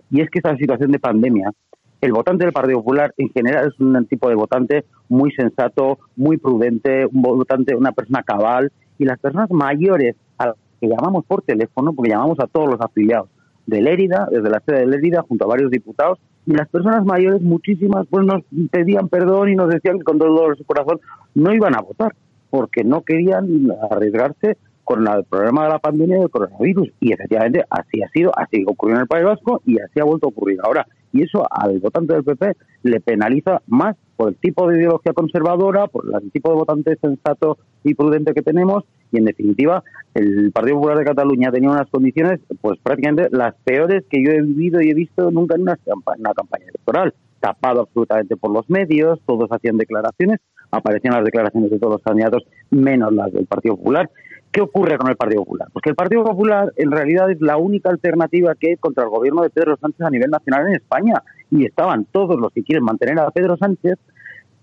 [0.10, 1.52] y es que esta situación de pandemia,
[2.00, 6.38] el votante del Partido Popular en general es un tipo de votante muy sensato, muy
[6.38, 11.42] prudente, un votante, una persona cabal, y las personas mayores a las que llamamos por
[11.42, 13.30] teléfono, porque llamamos a todos los afiliados
[13.66, 17.42] de Lérida, desde la sede de Lérida, junto a varios diputados, y las personas mayores,
[17.42, 21.00] muchísimas, pues nos pedían perdón y nos decían que con todo su corazón
[21.36, 22.16] no iban a votar,
[22.50, 24.58] porque no querían arriesgarse
[24.88, 26.88] con el problema de la pandemia del coronavirus.
[27.02, 30.28] Y efectivamente así ha sido, así ocurrió en el País Vasco y así ha vuelto
[30.28, 30.88] a ocurrir ahora.
[31.12, 35.88] Y eso al votante del PP le penaliza más por el tipo de ideología conservadora,
[35.88, 39.84] por el tipo de votante sensato y prudente que tenemos y en definitiva
[40.14, 44.42] el Partido Popular de Cataluña tenía unas condiciones pues prácticamente las peores que yo he
[44.42, 45.78] vivido y he visto nunca en una,
[46.18, 50.40] una campaña electoral tapado absolutamente por los medios, todos hacían declaraciones,
[50.72, 54.10] aparecían las declaraciones de todos los candidatos menos las del Partido Popular.
[54.58, 55.68] ¿Qué ocurre con el Partido Popular?
[55.72, 59.12] Pues que el Partido Popular en realidad es la única alternativa que hay contra el
[59.12, 62.84] gobierno de Pedro Sánchez a nivel nacional en España y estaban todos los que quieren
[62.84, 64.00] mantener a Pedro Sánchez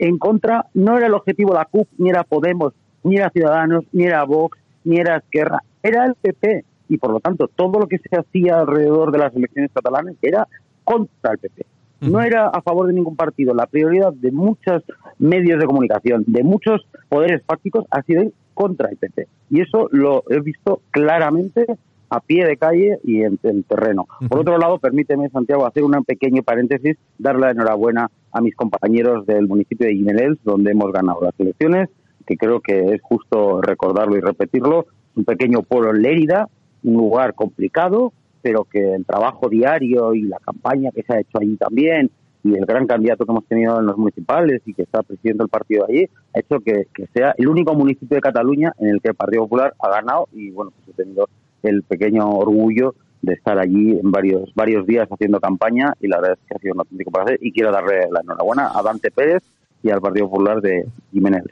[0.01, 2.73] en contra, no era el objetivo la CUP, ni era Podemos,
[3.05, 6.65] ni era Ciudadanos, ni era Vox, ni era Esquerra, era el PP.
[6.89, 10.49] Y por lo tanto, todo lo que se hacía alrededor de las elecciones catalanas era
[10.83, 11.67] contra el PP.
[12.01, 13.55] No era a favor de ningún partido.
[13.55, 14.83] La prioridad de muchos
[15.19, 18.25] medios de comunicación, de muchos poderes fácticos, ha sido
[18.55, 19.27] contra el PP.
[19.51, 21.67] Y eso lo he visto claramente
[22.11, 24.07] a pie de calle y en, terreno.
[24.29, 29.27] Por otro lado, permíteme, Santiago, hacer un pequeño paréntesis, darle la enhorabuena a mis compañeros
[29.27, 31.89] del municipio de Guinelels, donde hemos ganado las elecciones
[32.27, 36.49] que creo que es justo recordarlo y repetirlo, un pequeño pueblo en Lérida,
[36.83, 41.39] un lugar complicado, pero que el trabajo diario y la campaña que se ha hecho
[41.41, 42.11] allí también
[42.45, 45.51] y el gran candidato que hemos tenido en los municipales y que está presidiendo el
[45.51, 49.15] partido allí, ha hecho que, sea el único municipio de Cataluña en el que el
[49.15, 51.29] Partido Popular ha ganado y bueno, pues he tenido
[51.63, 56.39] el pequeño orgullo de estar allí en varios varios días haciendo campaña y la verdad
[56.39, 59.43] es que ha sido un auténtico placer y quiero darle la enhorabuena a Dante Pérez
[59.85, 61.45] y al Partido Popular de Jiménez.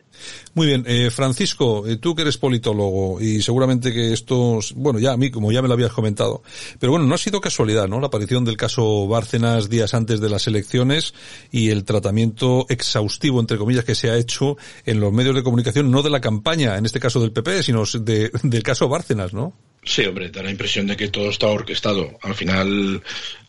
[0.55, 5.13] Muy bien, eh, Francisco, eh, tú que eres politólogo y seguramente que esto, bueno, ya
[5.13, 6.43] a mí, como ya me lo habías comentado,
[6.81, 8.01] pero bueno, no ha sido casualidad, ¿no?
[8.01, 11.15] La aparición del caso Bárcenas días antes de las elecciones
[11.51, 14.57] y el tratamiento exhaustivo, entre comillas, que se ha hecho
[14.87, 17.85] en los medios de comunicación, no de la campaña, en este caso del PP, sino
[17.85, 19.53] de, del caso Bárcenas, ¿no?
[19.85, 22.17] Sí, hombre, da la impresión de que todo está orquestado.
[22.23, 23.03] Al final,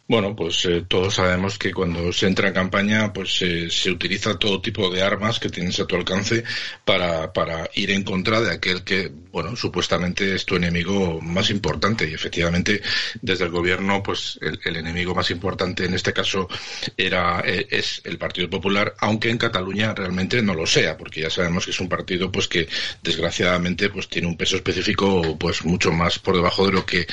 [0.06, 4.38] bueno, pues eh, todos sabemos que cuando se entra en campaña, pues eh, se utiliza
[4.38, 6.44] todo tipo de armas que tienes a tu alcance
[6.84, 12.10] para, para ir en contra de aquel que, bueno, supuestamente es tu enemigo más importante.
[12.10, 12.82] Y efectivamente,
[13.22, 16.50] desde el gobierno, pues el, enemigo más importante en este caso
[16.98, 21.30] era eh, es el Partido Popular, aunque en Cataluña realmente no lo sea, porque ya
[21.30, 22.68] sabemos que es un partido, pues que
[23.02, 27.08] desgraciadamente, pues tiene un peso específico, pues mucho más por debajo de lo que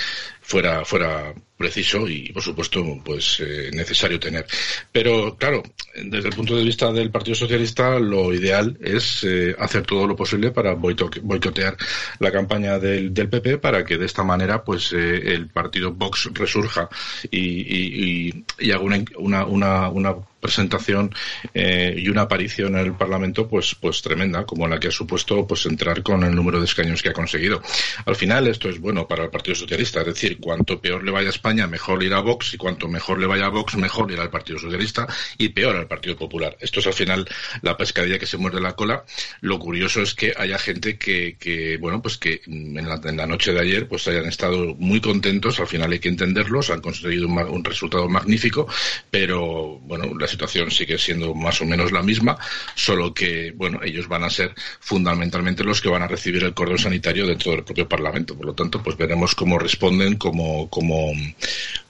[0.51, 4.45] fuera fuera preciso y por supuesto pues eh, necesario tener.
[4.91, 5.63] Pero claro
[5.95, 10.17] desde el punto de vista del Partido Socialista lo ideal es eh, hacer todo lo
[10.17, 11.77] posible para boicotear
[12.19, 16.31] la campaña del, del PP para que de esta manera pues eh, el partido Vox
[16.35, 16.89] resurja
[17.31, 21.15] y, y, y, haga una, una, una presentación
[21.55, 25.47] eh, y una aparición en el Parlamento pues pues tremenda como la que ha supuesto
[25.47, 27.63] pues entrar con el número de escaños que ha conseguido
[28.07, 31.29] al final esto es bueno para el Partido Socialista es decir cuanto peor le vaya
[31.29, 34.23] a España mejor irá a Vox y cuanto mejor le vaya a Vox mejor irá
[34.23, 35.07] al Partido Socialista
[35.39, 36.57] y peor el Partido Popular.
[36.61, 37.29] Esto es al final
[37.63, 39.05] la pescadilla que se muerde la cola.
[39.41, 43.27] Lo curioso es que haya gente que, que bueno, pues que en la, en la,
[43.27, 45.61] noche de ayer pues hayan estado muy contentos.
[45.61, 46.71] Al final hay que entenderlos.
[46.71, 48.67] Han conseguido un, un resultado magnífico,
[49.11, 52.39] pero bueno, la situación sigue siendo más o menos la misma,
[52.75, 56.79] solo que bueno, ellos van a ser fundamentalmente los que van a recibir el cordón
[56.79, 58.37] sanitario dentro del propio Parlamento.
[58.37, 61.13] Por lo tanto, pues veremos cómo responden como, como,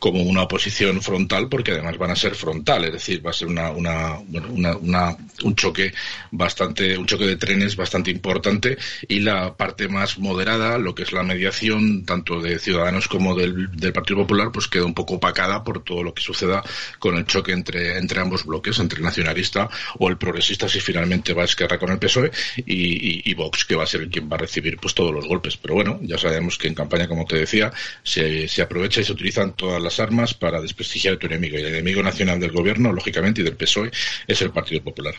[0.00, 3.46] como una oposición frontal, porque además van a ser frontal, es decir, va a ser
[3.46, 5.92] una, una, una, una un choque
[6.32, 8.78] bastante, un choque de trenes bastante importante
[9.08, 13.70] y la parte más moderada, lo que es la mediación, tanto de Ciudadanos como del,
[13.72, 16.62] del Partido Popular, pues queda un poco opacada por todo lo que suceda
[16.98, 21.34] con el choque entre, entre ambos bloques, entre el nacionalista o el progresista, si finalmente
[21.34, 24.36] va a Esquerra con el PSOE, y, y, Vox, que va a ser quien va
[24.36, 25.56] a recibir pues todos los golpes.
[25.56, 27.72] Pero bueno, ya sabemos que en campaña, como te decía,
[28.02, 31.56] se, se aprovecha y se utilizan todas las armas para desprestigiar a tu enemigo.
[31.58, 33.90] Y el enemigo nacional del gobierno, lógicamente, y del PSOE,
[34.26, 35.14] es el Partido Popular.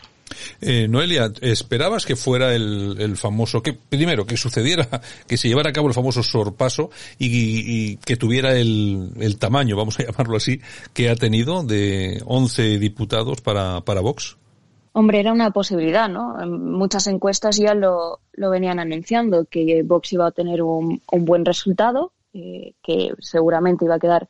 [0.60, 4.88] Eh, Noelia, ¿esperabas que fuera el, el, famoso, que primero, que sucediera,
[5.26, 9.76] que se llevara a cabo el famoso sorpaso y, y que tuviera el, el, tamaño,
[9.76, 10.60] vamos a llamarlo así,
[10.94, 14.36] que ha tenido de 11 diputados para, para Vox?
[14.94, 16.40] Hombre, era una posibilidad, ¿no?
[16.40, 21.24] En muchas encuestas ya lo, lo venían anunciando, que Vox iba a tener un, un
[21.24, 24.28] buen resultado, eh, que seguramente iba a quedar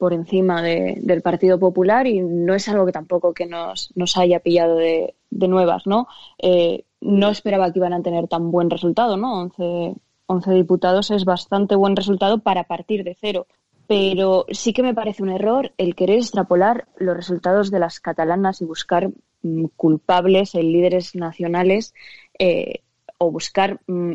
[0.00, 4.16] por encima de, del Partido Popular y no es algo que tampoco que nos, nos
[4.16, 6.08] haya pillado de, de nuevas, ¿no?
[6.38, 9.42] Eh, no esperaba que iban a tener tan buen resultado, ¿no?
[9.42, 9.94] 11,
[10.24, 13.46] 11 diputados es bastante buen resultado para partir de cero.
[13.86, 18.62] Pero sí que me parece un error el querer extrapolar los resultados de las catalanas
[18.62, 19.10] y buscar
[19.42, 21.92] mm, culpables en líderes nacionales
[22.38, 22.80] eh,
[23.18, 24.14] o buscar mm,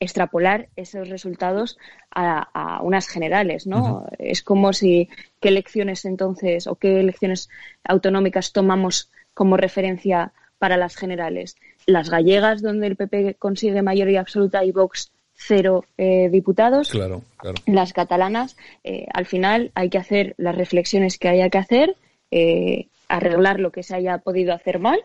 [0.00, 1.78] extrapolar esos resultados
[2.10, 3.78] a, a unas generales, ¿no?
[3.78, 4.16] Uh -huh.
[4.18, 5.08] Es como si
[5.40, 7.48] qué elecciones entonces o qué elecciones
[7.84, 11.56] autonómicas tomamos como referencia para las generales.
[11.86, 16.90] Las gallegas, donde el PP consigue mayoría absoluta y Vox cero eh, diputados.
[16.90, 17.56] Claro, claro.
[17.66, 21.96] Las catalanas, eh, al final hay que hacer las reflexiones que haya que hacer,
[22.30, 25.00] eh, arreglar lo que se haya podido hacer mal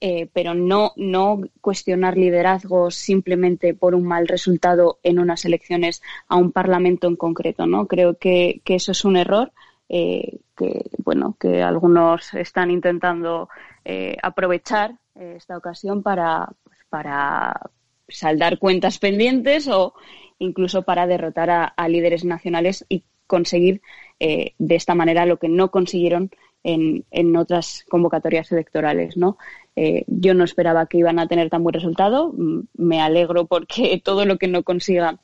[0.00, 6.36] eh, pero no, no cuestionar liderazgos simplemente por un mal resultado en unas elecciones a
[6.36, 7.86] un parlamento en concreto, ¿no?
[7.86, 9.52] Creo que, eso es un error
[9.90, 13.50] eh, que, bueno, que algunos están intentando
[13.84, 17.60] eh, aprovechar eh, esta ocasión para, pues, para
[18.08, 19.92] saldar cuentas pendientes o
[20.38, 23.82] incluso para derrotar a, líderes nacionales y conseguir
[24.18, 26.30] de esta manera lo que no consiguieron
[26.62, 29.38] en, en otras convocatorias electorales, ¿no?
[29.76, 32.34] Eh, yo no esperaba que iban a tener tan buen resultado.
[32.74, 35.18] Me alegro porque todo lo que no consiga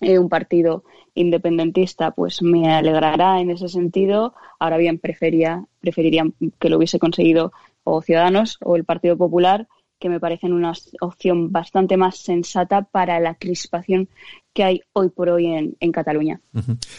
[0.00, 4.34] eh, un partido independentista, pues me alegrará en ese sentido.
[4.58, 6.24] Ahora bien, prefería, preferiría
[6.58, 7.52] que lo hubiese conseguido
[7.84, 9.66] o Ciudadanos o el Partido Popular,
[9.98, 14.08] que me parecen una opción bastante más sensata para la crispación
[14.52, 16.40] que hay hoy por hoy en, en Cataluña.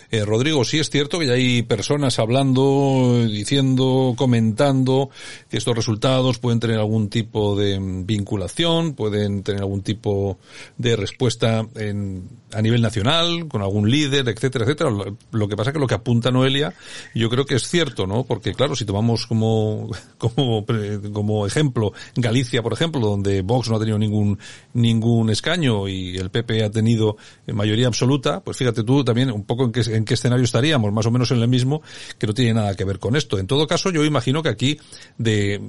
[0.10, 5.10] Eh, Rodrigo, sí es cierto que ya hay personas hablando, diciendo, comentando
[5.50, 10.38] que estos resultados pueden tener algún tipo de vinculación, pueden tener algún tipo
[10.78, 14.90] de respuesta en, a nivel nacional, con algún líder, etcétera, etcétera.
[15.32, 16.74] Lo, que pasa que lo que apunta Noelia,
[17.14, 18.24] yo creo que es cierto, ¿no?
[18.24, 20.66] Porque claro, si tomamos como, como,
[21.12, 24.40] como ejemplo Galicia, por ejemplo, donde Vox no ha tenido ningún,
[24.74, 27.18] ningún escaño y el PP ha tenido
[27.52, 30.92] en mayoría absoluta, pues fíjate tú también un poco en qué, en qué escenario estaríamos,
[30.92, 31.82] más o menos en el mismo,
[32.18, 33.38] que no tiene nada que ver con esto.
[33.38, 34.80] En todo caso, yo imagino que aquí
[35.18, 35.62] de,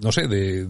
[0.00, 0.66] no sé, de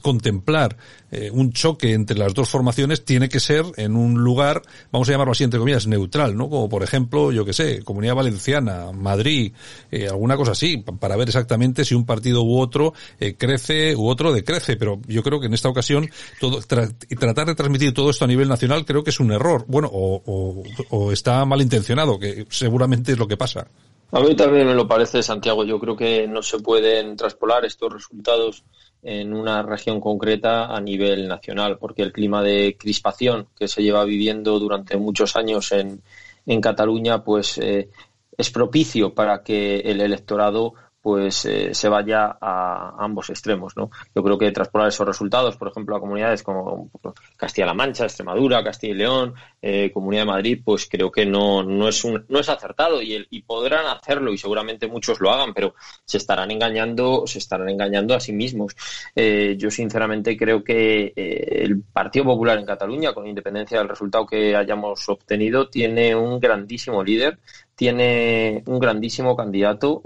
[0.00, 0.76] contemplar
[1.10, 5.12] eh, un choque entre las dos formaciones tiene que ser en un lugar, vamos a
[5.12, 6.48] llamarlo así entre comillas, neutral, ¿no?
[6.48, 9.52] Como por ejemplo, yo que sé, Comunidad Valenciana, Madrid,
[9.90, 14.08] eh, alguna cosa así, para ver exactamente si un partido u otro eh, crece u
[14.08, 14.76] otro decrece.
[14.76, 16.88] Pero yo creo que en esta ocasión todo, tra
[17.18, 19.64] tratar de transmitir todo esto a nivel nacional creo que es un error.
[19.68, 23.66] Bueno, o, o, o está malintencionado, que seguramente es lo que pasa.
[24.12, 25.64] A mí también me lo parece, Santiago.
[25.64, 28.64] Yo creo que no se pueden traspolar estos resultados
[29.02, 34.04] en una región concreta a nivel nacional, porque el clima de crispación que se lleva
[34.04, 36.02] viviendo durante muchos años en,
[36.46, 37.88] en Cataluña, pues eh,
[38.36, 43.90] es propicio para que el electorado pues eh, se vaya a ambos extremos, ¿no?
[44.14, 46.90] Yo creo que traspolar esos resultados, por ejemplo, a comunidades como
[47.36, 51.88] Castilla-La Mancha, Extremadura, Castilla y León, eh, Comunidad de Madrid, pues creo que no, no
[51.88, 55.54] es un, no es acertado y, el, y podrán hacerlo y seguramente muchos lo hagan,
[55.54, 55.74] pero
[56.04, 58.76] se estarán engañando, se estarán engañando a sí mismos.
[59.14, 64.26] Eh, yo sinceramente creo que eh, el Partido Popular en Cataluña, con independencia del resultado
[64.26, 67.38] que hayamos obtenido, tiene un grandísimo líder,
[67.80, 70.02] tiene un grandísimo candidato.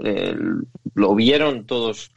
[0.93, 2.09] Lo vieron todos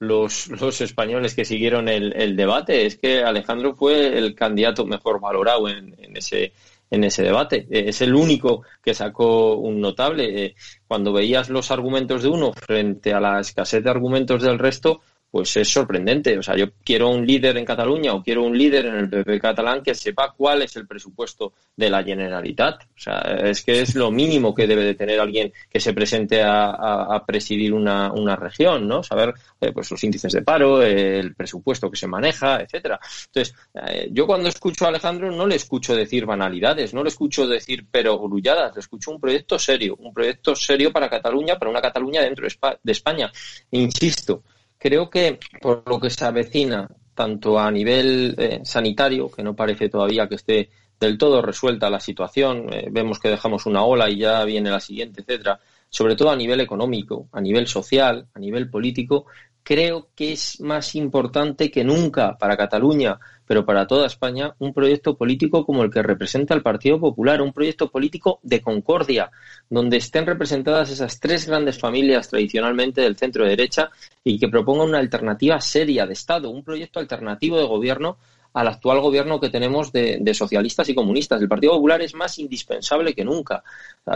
[0.00, 2.84] los, los españoles que siguieron el, debate.
[2.84, 6.52] Es que Alejandro fue el candidato mejor valorado en, en ese
[6.90, 7.68] en ese debate.
[7.70, 10.46] Es el único que sacó un notable.
[10.46, 10.56] Eh,
[10.88, 15.00] cuando veías los argumentos de uno frente a la escasez de argumentos del resto,
[15.34, 16.38] pues es sorprendente.
[16.38, 19.40] O sea, yo quiero un líder en Cataluña o quiero un líder en el PP
[19.40, 22.84] catalán que sepa cuál es el presupuesto de la Generalitat.
[22.84, 26.40] O sea, es que es lo mínimo que debe de tener alguien que se presente
[26.40, 29.02] a, presidir una, una, región, ¿no?
[29.02, 33.00] Saber eh, pues los índices de paro, el presupuesto que se maneja, etcétera.
[33.26, 37.48] Entonces, eh, yo cuando escucho a Alejandro no le escucho decir banalidades, no le escucho
[37.48, 41.82] decir pero grulladas, le escucho un proyecto serio, un proyecto serio para Cataluña, para una
[41.82, 42.46] Cataluña dentro
[42.84, 43.32] de España.
[43.72, 44.44] Insisto,
[44.78, 49.88] Creo que por lo que se avecina, tanto a nivel eh, sanitario, que no parece
[49.88, 50.70] todavía que esté
[51.00, 54.80] del todo resuelta la situación, eh, vemos que dejamos una ola y ya viene la
[54.80, 59.26] siguiente, etcétera, sobre todo a nivel económico, a nivel social, a nivel político,
[59.64, 65.16] creo que es más importante que nunca para Cataluña, pero para toda España, un proyecto
[65.16, 69.30] político como el que representa el Partido Popular, un proyecto político de concordia,
[69.68, 73.90] donde estén representadas esas tres grandes familias tradicionalmente del centro derecha
[74.22, 78.18] y que proponga una alternativa seria de Estado, un proyecto alternativo de gobierno
[78.54, 81.42] al actual gobierno que tenemos de, socialistas y comunistas.
[81.42, 83.62] El Partido Popular es más indispensable que nunca.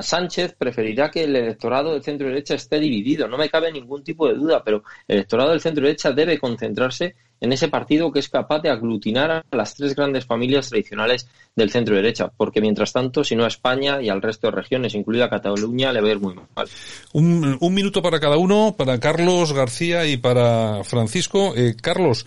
[0.01, 4.29] Sánchez preferirá que el electorado del centro derecha esté dividido, no me cabe ningún tipo
[4.29, 8.29] de duda, pero el electorado del centro derecha debe concentrarse en ese partido que es
[8.29, 13.25] capaz de aglutinar a las tres grandes familias tradicionales del centro derecha, porque mientras tanto,
[13.25, 16.21] si no a España y al resto de regiones, incluida Cataluña, le va a ir
[16.21, 16.69] muy mal.
[17.13, 21.55] Un, minuto para cada uno, para Carlos García y para Francisco.
[21.57, 22.27] Eh, Carlos,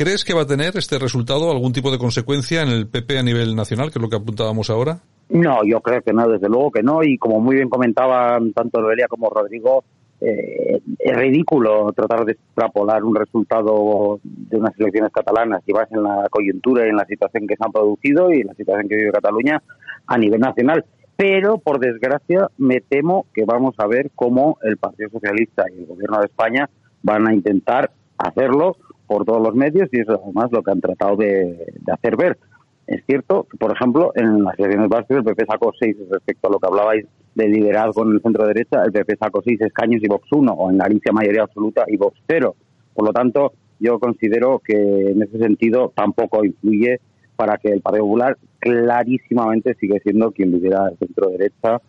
[0.00, 3.22] ¿crees que va a tener este resultado algún tipo de consecuencia en el PP a
[3.22, 5.00] nivel nacional, que es lo que apuntábamos ahora?
[5.28, 8.80] No, yo creo que no, desde luego que no, y como muy bien comentaban tanto
[8.80, 9.84] Noelia como Rodrigo,
[10.22, 16.02] eh, es ridículo tratar de extrapolar un resultado de unas elecciones catalanas y vas en
[16.02, 18.96] la coyuntura y en la situación que se han producido y en la situación que
[18.96, 19.62] vive Cataluña
[20.06, 20.82] a nivel nacional.
[21.14, 25.86] Pero, por desgracia, me temo que vamos a ver cómo el Partido Socialista y el
[25.86, 26.70] Gobierno de España
[27.02, 28.76] van a intentar hacerlo
[29.10, 32.38] por todos los medios y eso es además lo que han tratado de, hacer ver.
[32.86, 36.60] Es cierto por ejemplo, en las elecciones básicas el PP sacó seis respecto a lo
[36.60, 40.28] que hablabais de liderazgo en el centro derecha, el PP sacó seis escaños y Vox
[40.30, 42.54] uno, o en Galicia mayoría absoluta y Vox cero.
[42.94, 47.00] Por lo tanto, yo considero que en ese sentido tampoco influye
[47.34, 51.80] para que el Partido Popular clarísimamente sigue siendo quien lidera el centro derecha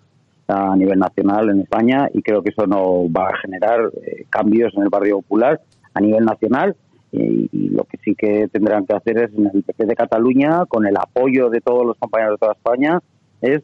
[0.48, 4.74] a nivel nacional en España y creo que eso no va a generar eh, cambios
[4.76, 5.62] en el Partido Popular
[5.94, 6.76] a nivel nacional
[7.12, 10.86] y, lo que sí que tendrán que hacer es en el PP de Cataluña con
[10.86, 13.00] el apoyo de todos los compañeros de toda España
[13.42, 13.62] es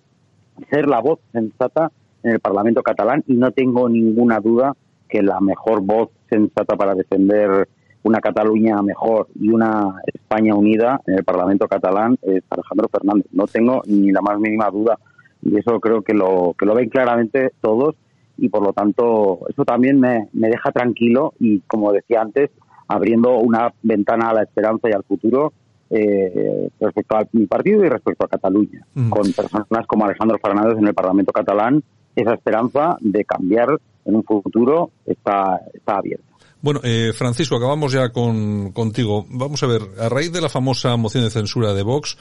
[0.69, 1.91] ser la voz sensata
[2.23, 3.23] en el Parlamento catalán.
[3.27, 4.75] Y no tengo ninguna duda
[5.09, 7.67] que la mejor voz sensata para defender
[8.03, 13.27] una Cataluña mejor y una España unida en el Parlamento catalán es Alejandro Fernández.
[13.31, 14.97] No tengo ni la más mínima duda.
[15.41, 17.95] Y eso creo que lo, que lo ven claramente todos.
[18.37, 21.33] Y por lo tanto eso también me, me deja tranquilo.
[21.39, 22.49] Y como decía antes,
[22.87, 25.53] abriendo una ventana a la esperanza y al futuro
[25.89, 29.09] eh, respecto a mi partido y respecto a Cataluña, mm.
[29.09, 31.83] con personas como Alejandro Fernández en el Parlamento catalán,
[32.15, 33.69] esa esperanza de cambiar
[34.05, 36.25] en un futuro está, está abierta.
[36.61, 39.25] Bueno, eh, Francisco, acabamos ya con, contigo.
[39.29, 42.17] Vamos a ver, a raíz de la famosa moción de censura de Vox,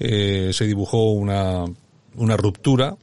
[0.00, 1.64] eh, se dibujó una,
[2.16, 2.96] una ruptura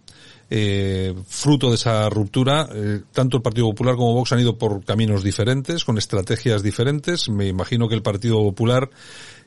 [0.56, 4.86] eh, fruto de esa ruptura, eh, tanto el Partido Popular como Vox han ido por
[4.86, 7.28] caminos diferentes, con estrategias diferentes.
[7.28, 8.88] Me imagino que el Partido Popular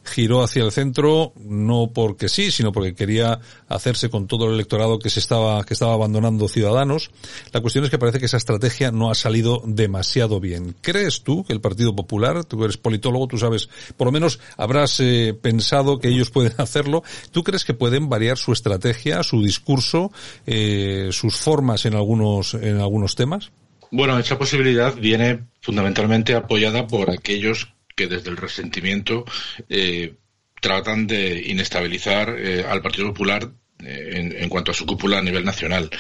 [0.07, 4.98] giró hacia el centro no porque sí, sino porque quería hacerse con todo el electorado
[4.98, 7.11] que se estaba que estaba abandonando Ciudadanos.
[7.52, 10.74] La cuestión es que parece que esa estrategia no ha salido demasiado bien.
[10.80, 15.00] ¿Crees tú que el Partido Popular, tú eres politólogo, tú sabes, por lo menos habrás
[15.00, 17.02] eh, pensado que ellos pueden hacerlo,
[17.32, 20.12] ¿tú crees que pueden variar su estrategia, su discurso,
[20.46, 23.50] eh, sus formas en algunos en algunos temas?
[23.90, 29.24] Bueno, esa posibilidad viene fundamentalmente apoyada por aquellos que desde el resentimiento
[29.70, 30.16] eh,
[30.61, 35.45] tratan de inestabilizar eh, al Partido Popular en, en, cuanto a su cúpula a nivel
[35.45, 35.91] nacional.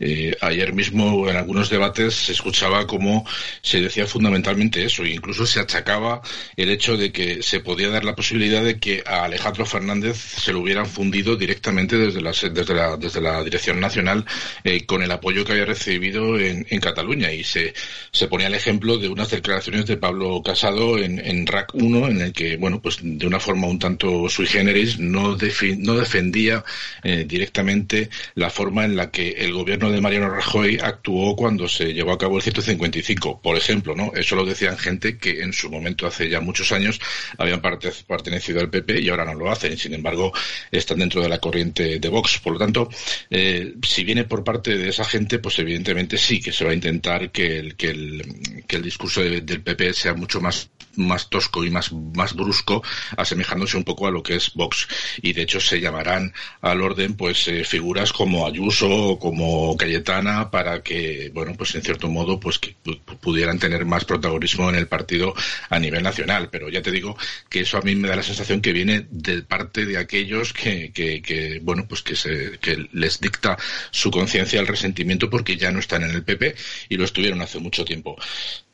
[0.00, 3.26] Eh, ayer mismo en algunos debates se escuchaba cómo
[3.62, 6.22] se decía fundamentalmente eso, e incluso se achacaba
[6.56, 10.52] el hecho de que se podía dar la posibilidad de que a Alejandro Fernández se
[10.52, 14.24] lo hubieran fundido directamente desde la, desde la, desde la Dirección Nacional
[14.64, 17.32] eh, con el apoyo que había recibido en, en, Cataluña.
[17.32, 17.74] Y se,
[18.12, 22.20] se ponía el ejemplo de unas declaraciones de Pablo Casado en, en RAC 1, en
[22.20, 26.64] el que, bueno, pues de una forma un tanto sui generis no, defi no defendía
[27.02, 31.92] eh, directamente la forma en la que el gobierno de Mariano Rajoy actuó cuando se
[31.92, 34.12] llevó a cabo el 155, por ejemplo, ¿no?
[34.14, 37.00] Eso lo decían gente que en su momento, hace ya muchos años,
[37.38, 39.76] habían pertenecido al PP y ahora no lo hacen.
[39.76, 40.32] Sin embargo,
[40.70, 42.38] están dentro de la corriente de Vox.
[42.38, 42.88] Por lo tanto,
[43.30, 46.74] eh, si viene por parte de esa gente, pues evidentemente sí que se va a
[46.74, 51.92] intentar que el, que el, discurso del PP sea mucho más más tosco y más,
[51.92, 52.82] más brusco,
[53.16, 54.88] asemejándose un poco a lo que es Vox.
[55.22, 60.82] Y de hecho se llamarán al orden pues eh, figuras como Ayuso como Cayetana para
[60.82, 62.76] que, bueno, pues en cierto modo pues que
[63.20, 65.34] pudieran tener más protagonismo en el partido
[65.68, 66.48] a nivel nacional.
[66.50, 67.16] Pero ya te digo
[67.48, 70.92] que eso a mí me da la sensación que viene de parte de aquellos que,
[70.92, 73.56] que, que bueno, pues que, se, que les dicta
[73.90, 76.54] su conciencia el resentimiento porque ya no están en el PP
[76.88, 78.16] y lo estuvieron hace mucho tiempo.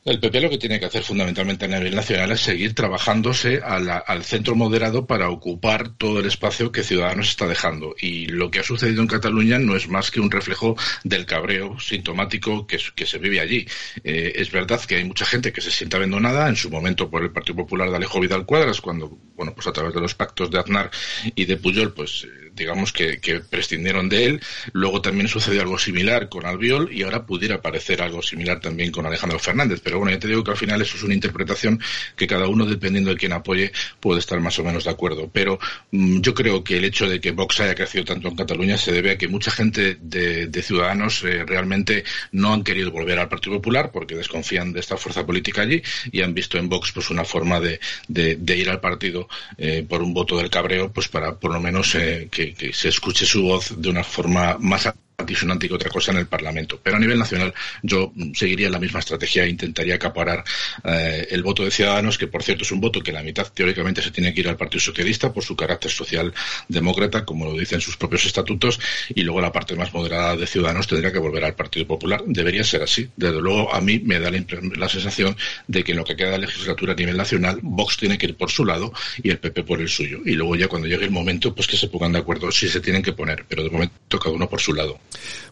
[0.05, 4.23] El PP lo que tiene que hacer fundamentalmente a nivel nacional es seguir trabajándose al
[4.25, 7.95] centro moderado para ocupar todo el espacio que Ciudadanos está dejando.
[7.97, 10.75] Y lo que ha sucedido en Cataluña no es más que un reflejo
[11.05, 13.65] del cabreo sintomático que, se vive allí.
[14.03, 17.23] Eh, es verdad que hay mucha gente que se siente abandonada, en su momento por
[17.23, 20.51] el Partido Popular de Alejo Vidal Cuadras, cuando, bueno, pues a través de los pactos
[20.51, 20.91] de Aznar
[21.33, 24.41] y de Puyol, pues eh, digamos que, que prescindieron de él.
[24.71, 29.05] Luego también sucedió algo similar con Albiol y ahora pudiera parecer algo similar también con
[29.05, 29.81] Alejandro Fernández.
[29.83, 31.79] Pero bueno, ya te digo que al final eso es una interpretación
[32.15, 35.29] que cada uno, dependiendo de quién apoye, puede estar más o menos de acuerdo.
[35.31, 35.59] Pero
[35.91, 38.91] mm, yo creo que el hecho de que Vox haya crecido tanto en Cataluña se
[38.91, 43.57] debe a que mucha gente de, ciudadanos eh, realmente no han querido volver al Partido
[43.57, 45.81] Popular porque desconfían de esta fuerza política allí
[46.11, 49.27] y han visto en Vox pues una forma de, de, ir al partido
[49.57, 52.89] eh, por un voto del cabreo pues para por lo menos eh, que que, se
[52.89, 54.87] escuche su voz de una forma más
[55.17, 56.79] antisonante que otra cosa en el Parlamento.
[56.81, 60.43] Pero a nivel nacional yo seguiría la misma estrategia e intentaría acaparar
[60.83, 64.01] eh, el voto de Ciudadanos, que por cierto es un voto que la mitad teóricamente
[64.01, 66.33] se tiene que ir al Partido Socialista por su carácter social
[66.67, 68.79] demócrata, como lo dicen sus propios estatutos,
[69.13, 72.23] y luego la parte más moderada de Ciudadanos tendría que volver al Partido Popular.
[72.25, 73.09] Debería ser así.
[73.15, 74.43] Desde luego a mí me da la,
[74.75, 75.35] la sensación
[75.67, 78.35] de que en lo que queda de legislatura a nivel nacional, Vox tiene que ir
[78.35, 80.19] por su lado y el PP por el suyo.
[80.25, 82.79] Y luego ya cuando llegue el momento, pues que se pongan de acuerdo si se
[82.81, 84.99] tienen que poner, pero de momento cada uno por su lado.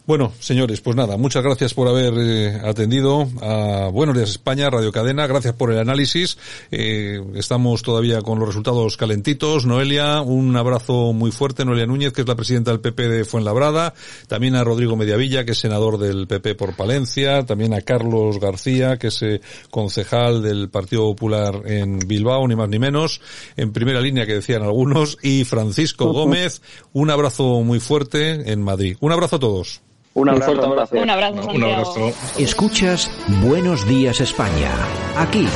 [0.04, 4.90] Bueno, señores, pues nada, muchas gracias por haber eh, atendido a Buenos Días España, Radio
[4.90, 6.38] Cadena, gracias por el análisis.
[6.72, 9.64] Eh, estamos todavía con los resultados calentitos.
[9.64, 11.64] Noelia, un abrazo muy fuerte.
[11.64, 13.94] Noelia Núñez, que es la presidenta del PP de Fuenlabrada.
[14.26, 17.46] También a Rodrigo Mediavilla, que es senador del PP por Palencia.
[17.46, 19.40] También a Carlos García, que es eh,
[19.70, 23.20] concejal del Partido Popular en Bilbao, ni más ni menos.
[23.56, 25.16] En primera línea, que decían algunos.
[25.22, 26.60] Y Francisco Gómez,
[26.92, 28.96] un abrazo muy fuerte en Madrid.
[28.98, 29.80] Un abrazo a todos.
[30.14, 30.52] Un abrazo.
[30.52, 31.48] Un abrazo.
[31.52, 32.12] Un abrazo.
[32.38, 33.10] Escuchas
[33.42, 34.70] Buenos Días España.
[35.18, 35.48] Aquí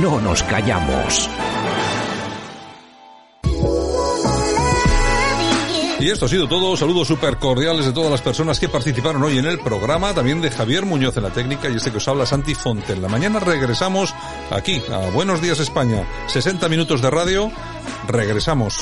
[0.00, 1.28] no nos callamos.
[5.98, 6.76] Y esto ha sido todo.
[6.78, 10.14] Saludos súper cordiales de todas las personas que participaron hoy en el programa.
[10.14, 13.02] También de Javier Muñoz en la técnica y este que os habla Santi Fonten.
[13.02, 14.14] La mañana regresamos
[14.50, 16.06] aquí a Buenos Días España.
[16.28, 17.50] 60 minutos de radio.
[18.08, 18.80] Regresamos.